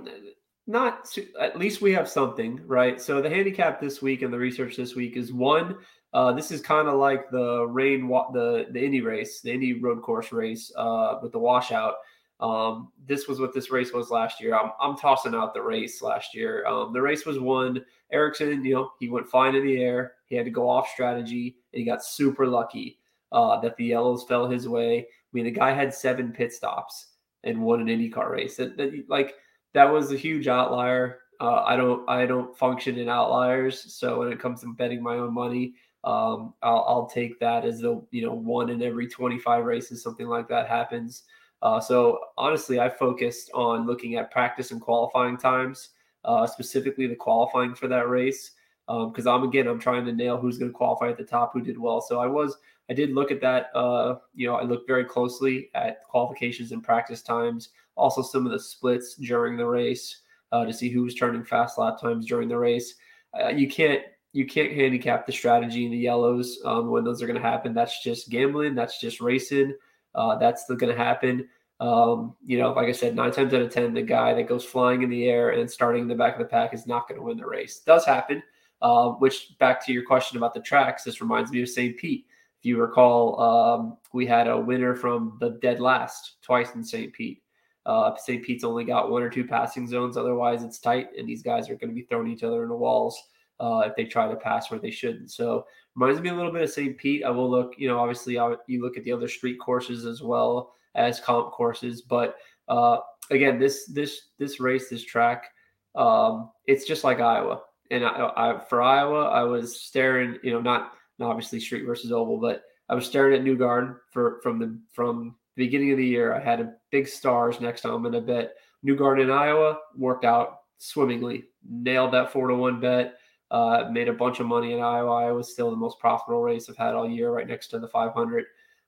[0.68, 3.00] not at least we have something, right?
[3.00, 5.78] So the handicap this week and the research this week is one.
[6.12, 10.02] Uh, this is kind of like the rain, the the Indy race, the Indy road
[10.02, 11.94] course race uh, with the washout.
[12.40, 14.56] Um, this was what this race was last year.
[14.56, 16.64] I'm, I'm tossing out the race last year.
[16.66, 17.84] Um, the race was won.
[18.12, 20.12] Ericsson, you know, he went fine in the air.
[20.26, 23.00] He had to go off strategy, and he got super lucky
[23.32, 25.00] uh, that the yellows fell his way.
[25.00, 27.08] I mean, the guy had seven pit stops
[27.44, 28.56] and won an IndyCar race.
[28.56, 29.34] That, that like
[29.74, 31.20] that was a huge outlier.
[31.40, 35.16] Uh, I don't I don't function in outliers, so when it comes to betting my
[35.16, 35.74] own money,
[36.08, 40.26] um, I'll, I'll take that as the you know one in every 25 races something
[40.26, 41.24] like that happens.
[41.60, 45.90] Uh, so honestly, I focused on looking at practice and qualifying times,
[46.24, 48.52] uh, specifically the qualifying for that race,
[48.86, 51.52] because um, I'm again I'm trying to nail who's going to qualify at the top,
[51.52, 52.00] who did well.
[52.00, 52.56] So I was
[52.88, 53.66] I did look at that.
[53.74, 58.52] Uh, you know, I looked very closely at qualifications and practice times, also some of
[58.52, 62.48] the splits during the race uh, to see who was turning fast lap times during
[62.48, 62.94] the race.
[63.38, 64.02] Uh, you can't
[64.32, 67.74] you can't handicap the strategy in the yellows um, when those are going to happen.
[67.74, 68.74] That's just gambling.
[68.74, 69.74] That's just racing.
[70.14, 71.48] Uh, that's going to happen.
[71.80, 74.64] Um, you know, like I said, nine times out of ten, the guy that goes
[74.64, 77.20] flying in the air and starting in the back of the pack is not going
[77.20, 77.80] to win the race.
[77.80, 78.42] Does happen.
[78.80, 81.96] Uh, which back to your question about the tracks, this reminds me of St.
[81.96, 82.26] Pete.
[82.60, 87.12] If you recall, um, we had a winner from the dead last twice in St.
[87.12, 87.42] Pete.
[87.86, 88.44] Uh, St.
[88.44, 90.16] Pete's only got one or two passing zones.
[90.16, 92.74] Otherwise, it's tight, and these guys are going to be throwing each other in the
[92.74, 93.20] walls
[93.60, 95.30] uh, if they try to pass where they shouldn't.
[95.30, 96.96] So reminds me a little bit of St.
[96.96, 97.24] Pete.
[97.24, 100.22] I will look, you know, obviously I, you look at the other street courses as
[100.22, 102.36] well as comp courses, but
[102.68, 102.98] uh,
[103.30, 105.46] again, this this this race, this track,
[105.94, 107.62] um, it's just like Iowa.
[107.90, 112.12] And I, I, for Iowa, I was staring, you know, not, not obviously street versus
[112.12, 116.06] oval, but I was staring at Newgarden for from the from the beginning of the
[116.06, 116.34] year.
[116.34, 118.54] I had a big stars next time, and I bet
[118.86, 121.44] Newgarden in Iowa worked out swimmingly.
[121.68, 123.17] Nailed that four to one bet.
[123.50, 125.10] Uh, made a bunch of money in Iowa.
[125.10, 127.88] Iowa was still the most profitable race I've had all year, right next to the
[127.88, 128.44] 500.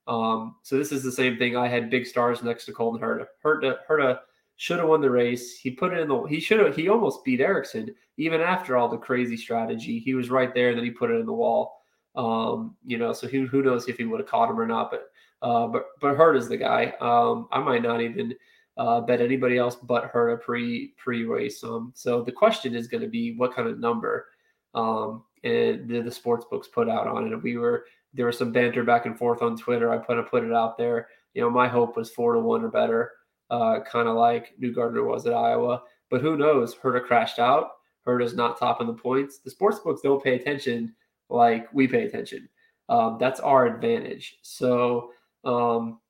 [0.06, 1.56] Um, so this is the same thing.
[1.56, 3.26] I had big stars next to Colton Herta.
[3.44, 4.18] Herta, Herta
[4.56, 5.58] should have won the race.
[5.58, 6.22] He put it in the.
[6.24, 6.76] He should have.
[6.76, 9.98] He almost beat Ericsson even after all the crazy strategy.
[9.98, 11.80] He was right there, and then he put it in the wall.
[12.14, 14.90] Um, you know, so who who knows if he would have caught him or not?
[14.90, 16.92] But uh, but but Hurt is the guy.
[17.00, 18.34] Um, I might not even
[18.76, 21.64] uh, bet anybody else but Herta pre pre race.
[21.64, 24.26] Um, so the question is going to be what kind of number
[24.74, 27.42] um, and the, the sports books put out on it.
[27.42, 29.92] We were there was some banter back and forth on Twitter.
[29.92, 31.08] I put I put it out there.
[31.34, 33.12] You know, my hope was four to one or better,
[33.50, 35.82] uh, kind of like Newgarden was at Iowa.
[36.10, 36.74] But who knows?
[36.74, 37.68] Herta crashed out.
[38.06, 39.38] Herta's not topping the points.
[39.38, 40.94] The sports books don't pay attention
[41.28, 42.48] like we pay attention.
[42.88, 44.38] Um, that's our advantage.
[44.42, 45.12] So
[45.44, 46.00] um,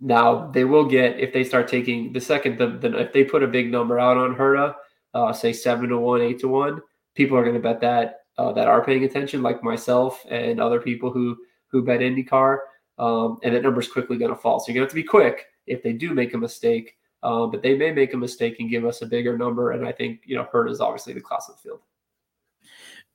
[0.00, 3.42] now they will get if they start taking the second the, the if they put
[3.42, 4.74] a big number out on Herta,
[5.12, 6.80] uh, say seven to one, eight to one
[7.14, 10.80] people are going to bet that uh, that are paying attention, like myself and other
[10.80, 11.36] people who
[11.68, 12.58] who bet IndyCar,
[12.98, 14.60] um, and that number is quickly going to fall.
[14.60, 17.50] So you're going to have to be quick if they do make a mistake, um,
[17.50, 19.72] but they may make a mistake and give us a bigger number.
[19.72, 21.80] And I think you know Hurt is obviously the class of the field.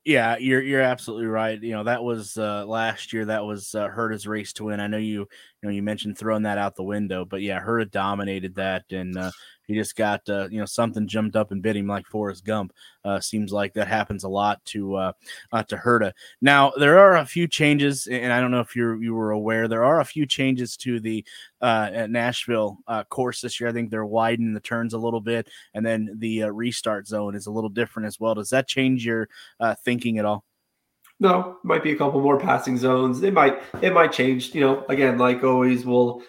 [0.05, 1.61] Yeah, you're you're absolutely right.
[1.61, 3.25] You know that was uh, last year.
[3.25, 4.79] That was uh, Herta's race to win.
[4.79, 5.27] I know you
[5.61, 9.17] you know you mentioned throwing that out the window, but yeah, Herta dominated that, and
[9.17, 9.31] uh,
[9.63, 12.73] he just got uh, you know something jumped up and bit him like Forrest Gump.
[13.03, 15.11] Uh, seems like that happens a lot to uh,
[15.51, 16.13] uh, to Herta.
[16.41, 19.67] Now there are a few changes, and I don't know if you you were aware.
[19.67, 21.25] There are a few changes to the
[21.61, 23.69] uh, Nashville uh, course this year.
[23.69, 27.47] I think they're widening the turns a little bit, and then the restart zone is
[27.47, 28.35] a little different as well.
[28.35, 29.27] Does that change your
[29.83, 30.45] thinking at all?
[31.19, 33.23] No, might be a couple more passing zones.
[33.23, 34.53] It might it might change.
[34.53, 36.21] You know, again, like always, we'll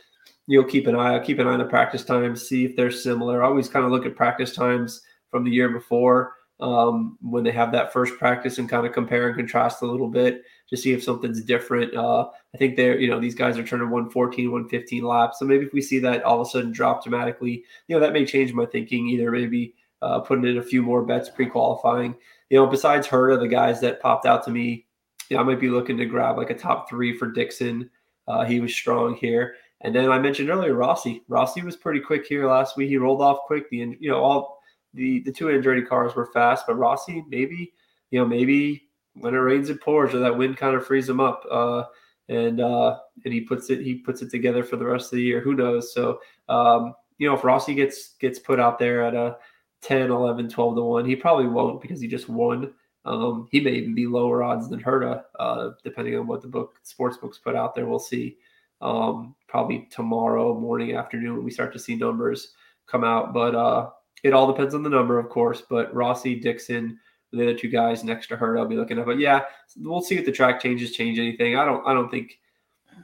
[0.46, 2.90] you know keep an eye keep an eye on the practice times, see if they're
[2.90, 3.42] similar.
[3.42, 7.52] I always kind of look at practice times from the year before um, when they
[7.52, 10.92] have that first practice and kind of compare and contrast a little bit to see
[10.92, 11.94] if something's different.
[11.94, 15.38] Uh, I think they're, you know, these guys are turning 114, 115 laps.
[15.38, 18.12] So maybe if we see that all of a sudden drop dramatically, you know, that
[18.12, 22.14] may change my thinking either maybe uh, putting in a few more bets pre qualifying.
[22.50, 24.86] You know, besides Herta, the guys that popped out to me,
[25.28, 27.90] you know, I might be looking to grab like a top three for Dixon.
[28.26, 29.56] Uh, he was strong here.
[29.82, 31.22] And then I mentioned earlier Rossi.
[31.28, 32.88] Rossi was pretty quick here last week.
[32.88, 33.70] He rolled off quick.
[33.70, 34.60] The you know all
[34.94, 37.72] the the two Andretti cars were fast, but Rossi maybe
[38.10, 41.20] you know maybe when it rains it pours or that wind kind of frees him
[41.20, 41.44] up.
[41.50, 41.84] Uh,
[42.28, 45.22] and uh, and he puts it he puts it together for the rest of the
[45.22, 45.40] year.
[45.40, 45.94] Who knows?
[45.94, 49.36] So um, you know if Rossi gets gets put out there at a
[49.82, 52.72] 10, 11, 12 to 1, he probably won't because he just won.
[53.04, 56.74] Um, he may even be lower odds than Herta, uh, depending on what the book
[56.82, 57.86] sports books put out there.
[57.86, 58.36] We'll see
[58.80, 62.52] um, probably tomorrow morning, afternoon, we start to see numbers
[62.86, 63.32] come out.
[63.32, 63.90] But uh,
[64.22, 65.62] it all depends on the number, of course.
[65.68, 66.98] But Rossi, Dixon,
[67.32, 69.06] the other two guys next to her, I'll be looking at.
[69.06, 69.44] But yeah,
[69.78, 71.56] we'll see if the track changes change anything.
[71.56, 71.86] I don't.
[71.86, 72.38] I don't think.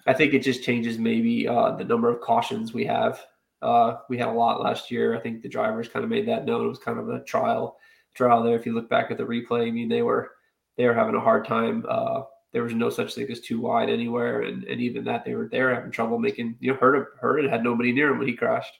[0.06, 3.20] I think it just changes maybe uh, the number of cautions we have.
[3.64, 5.16] Uh, we had a lot last year.
[5.16, 6.64] I think the drivers kind of made that known.
[6.64, 7.78] It was kind of a trial
[8.14, 8.56] trial there.
[8.56, 10.32] If you look back at the replay, I mean they were
[10.76, 11.84] they were having a hard time.
[11.88, 15.34] Uh, there was no such thing as too wide anywhere, and, and even that they
[15.34, 16.56] were they were having trouble making.
[16.60, 18.78] You know, Herta Herta had nobody near him when he crashed.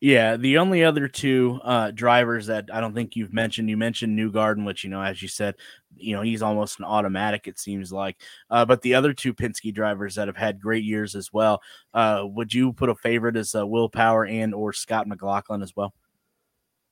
[0.00, 4.18] Yeah, the only other two uh, drivers that I don't think you've mentioned, you mentioned
[4.18, 5.56] Newgarden, which you know, as you said,
[5.94, 7.46] you know, he's almost an automatic.
[7.46, 8.16] It seems like,
[8.48, 11.60] uh, but the other two Penske drivers that have had great years as well.
[11.92, 15.76] Uh, would you put a favorite as uh, Will Power and or Scott McLaughlin as
[15.76, 15.92] well?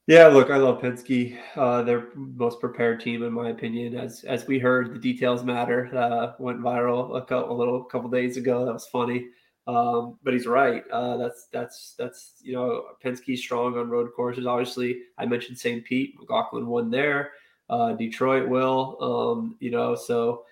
[0.07, 1.39] Yeah, look, I love Penske.
[1.57, 3.95] Uh, they're most prepared team, in my opinion.
[3.95, 5.95] As as we heard, the details matter.
[5.97, 8.67] Uh, went viral a, couple, a little couple days ago.
[8.67, 9.29] That was funny.
[9.69, 10.83] Um, but he's right.
[10.91, 14.47] Uh, that's that's that's you know Penske's strong on road courses.
[14.47, 15.85] Obviously, I mentioned St.
[15.85, 16.15] Pete.
[16.19, 17.33] McLaughlin won there.
[17.69, 18.97] Uh, Detroit will.
[18.99, 20.45] Um, you know, so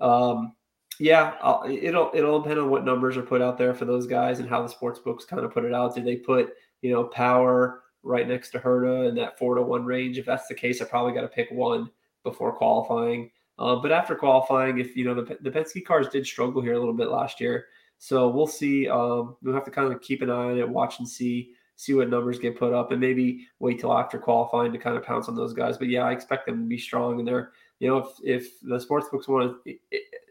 [0.00, 0.56] um,
[0.98, 4.40] yeah, I'll, it'll it'll depend on what numbers are put out there for those guys
[4.40, 5.94] and how the sports books kind of put it out.
[5.94, 9.84] Do they put you know power right next to Herta in that four to one
[9.84, 10.18] range?
[10.18, 11.90] If that's the case, I probably got to pick one
[12.24, 13.30] before qualifying.
[13.56, 16.78] Uh, but after qualifying, if you know the the Penske cars did struggle here a
[16.80, 17.66] little bit last year.
[17.98, 18.88] So we'll see.
[18.88, 21.94] Um, we'll have to kind of keep an eye on it, watch and see see
[21.94, 25.28] what numbers get put up, and maybe wait till after qualifying to kind of pounce
[25.28, 25.78] on those guys.
[25.78, 28.78] But yeah, I expect them to be strong, and they're you know if if the
[28.78, 29.76] sports books want to,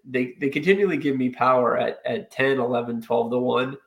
[0.05, 3.77] they they continually give me power at at 10, 11, 12 to one.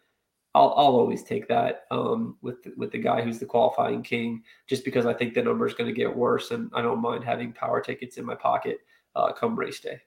[0.55, 4.43] I'll, I'll always take that um, with the, with the guy who's the qualifying king,
[4.67, 7.25] just because I think the number is going to get worse, and I don't mind
[7.25, 8.79] having power tickets in my pocket
[9.15, 10.01] uh, come race day.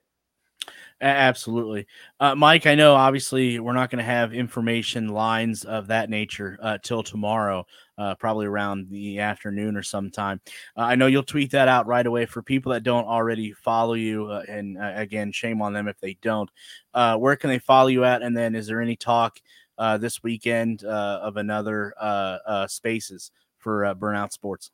[1.01, 1.87] Absolutely.
[2.19, 6.57] Uh, Mike, I know obviously we're not going to have information lines of that nature
[6.61, 7.65] uh, till tomorrow,
[7.97, 10.41] uh, probably around the afternoon or sometime.
[10.75, 13.93] Uh, I know you'll tweet that out right away for people that don't already follow
[13.93, 14.25] you.
[14.25, 16.49] Uh, and uh, again, shame on them if they don't.
[16.93, 18.21] where can they follow you at?
[18.21, 19.39] And then is there any talk
[19.99, 21.93] this weekend of another
[22.67, 24.71] spaces for Burnout Sports?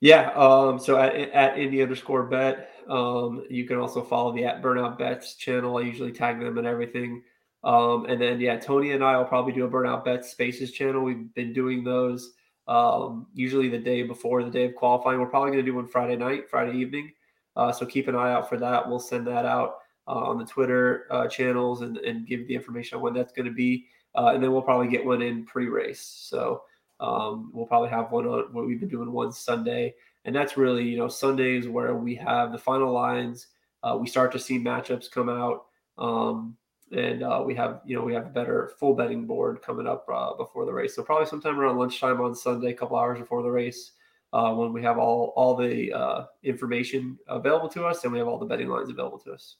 [0.00, 0.30] Yeah.
[0.32, 4.98] Um, so at, at Indy underscore bet, um, you can also follow the at Burnout
[4.98, 5.78] Bets channel.
[5.78, 7.22] I usually tag them and everything.
[7.64, 11.02] Um, and then yeah, Tony and I will probably do a Burnout Bets Spaces channel.
[11.02, 12.34] We've been doing those
[12.68, 15.20] um, usually the day before the day of qualifying.
[15.20, 17.12] We're probably going to do one Friday night, Friday evening.
[17.56, 18.88] Uh, so keep an eye out for that.
[18.88, 19.76] We'll send that out
[20.06, 23.46] uh, on the Twitter uh, channels and, and give the information on when that's going
[23.46, 23.86] to be.
[24.14, 26.00] Uh, and then we'll probably get one in pre-race.
[26.28, 26.62] So
[27.00, 29.94] um, we'll probably have one on what we've been doing one Sunday,
[30.24, 33.48] and that's really you know Sundays where we have the final lines.
[33.82, 35.66] Uh, we start to see matchups come out,
[35.98, 36.56] um,
[36.92, 40.06] and uh, we have you know we have a better full betting board coming up
[40.12, 40.94] uh, before the race.
[40.94, 43.92] So probably sometime around lunchtime on Sunday, a couple hours before the race,
[44.32, 48.28] uh, when we have all all the uh, information available to us and we have
[48.28, 49.56] all the betting lines available to us.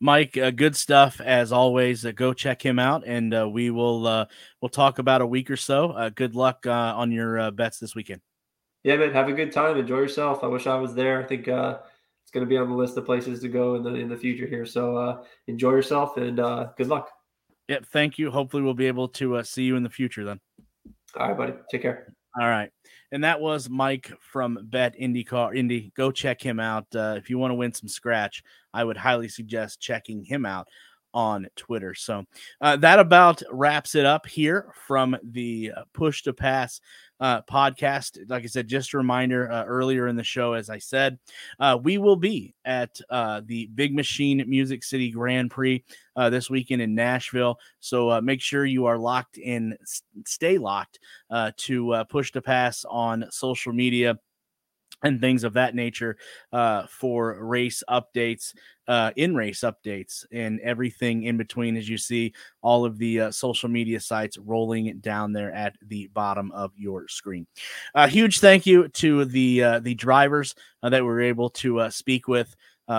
[0.00, 2.04] Mike, uh, good stuff as always.
[2.04, 4.26] Uh, go check him out, and uh, we will uh,
[4.60, 5.90] we'll talk about a week or so.
[5.90, 8.20] Uh, good luck uh, on your bets this weekend.
[8.84, 9.12] Yeah, man.
[9.12, 9.76] Have a good time.
[9.76, 10.42] Enjoy yourself.
[10.42, 11.22] I wish I was there.
[11.22, 13.94] I think it's going to be on the list of places to go in the
[13.94, 14.66] in the future here.
[14.66, 16.36] So enjoy yourself and
[16.76, 17.10] good luck.
[17.68, 17.86] Yep.
[17.92, 18.30] Thank you.
[18.30, 20.40] Hopefully, we'll be able to see you in the future then.
[21.16, 21.52] All right, buddy.
[21.70, 22.14] Take care.
[22.40, 22.70] All right.
[23.10, 25.92] And that was Mike from Bet IndyCar Indy.
[25.96, 26.86] Go check him out.
[26.94, 30.66] Uh, if you want to win some scratch, I would highly suggest checking him out
[31.14, 31.94] on Twitter.
[31.94, 32.24] So
[32.60, 36.80] uh, that about wraps it up here from the uh, Push to Pass
[37.20, 38.18] uh, podcast.
[38.28, 41.18] Like I said, just a reminder uh, earlier in the show, as I said,
[41.60, 45.84] uh, we will be at uh, the Big Machine Music City Grand Prix
[46.16, 47.58] this weekend in Nashville.
[47.80, 49.76] So make sure you are locked in,
[50.26, 50.98] stay locked
[51.58, 54.18] to push to pass on social media
[55.02, 56.16] and things of that nature
[56.52, 58.54] uh, for race updates,
[58.88, 61.76] uh, in race updates, and everything in between.
[61.76, 66.08] As you see, all of the uh, social media sites rolling down there at the
[66.08, 67.46] bottom of your screen.
[67.94, 71.80] A huge thank you to the uh, the drivers uh, that we were able to
[71.80, 72.54] uh, speak with.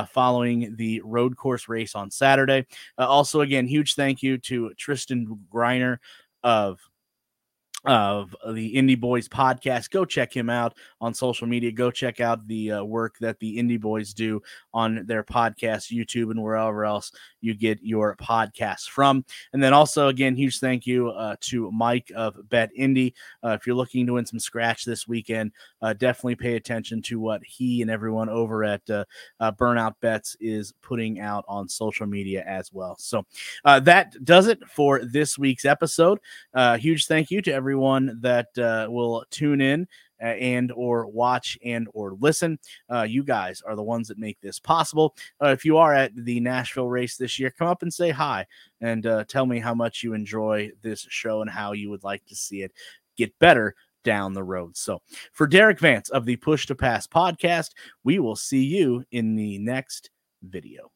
[0.09, 2.65] following the road course race on Saturday.
[2.97, 5.99] also, again, huge thank you to Tristan Grider
[6.43, 6.79] of
[7.85, 9.89] of the Indy Boys podcast.
[9.89, 11.71] Go check him out on social media.
[11.71, 14.41] Go check out the uh, work that the Indy Boys do
[14.73, 17.11] on their podcast, YouTube, and wherever else
[17.41, 19.25] you get your podcasts from.
[19.51, 23.13] And then also, again, huge thank you uh, to Mike of BetIndy.
[23.43, 27.19] Uh, if you're looking to win some scratch this weekend, uh, definitely pay attention to
[27.19, 29.03] what he and everyone over at uh,
[29.41, 32.95] uh, Burnout Bets is putting out on social media as well.
[32.97, 33.25] So
[33.65, 36.19] that does it for this week's episode.
[36.79, 39.87] huge thank you to everyone everyone that uh, will tune in
[40.21, 42.59] uh, and or watch and or listen.
[42.87, 45.15] Uh, you guys are the ones that make this possible.
[45.43, 48.45] Uh, if you are at the Nashville race this year, come up and say hi
[48.79, 52.23] and uh, tell me how much you enjoy this show and how you would like
[52.25, 52.71] to see it
[53.17, 54.77] get better down the road.
[54.77, 55.01] So,
[55.31, 57.71] for Derik Vance of the Push to Pass podcast,
[58.03, 60.11] we will see you in the next
[60.43, 60.92] video.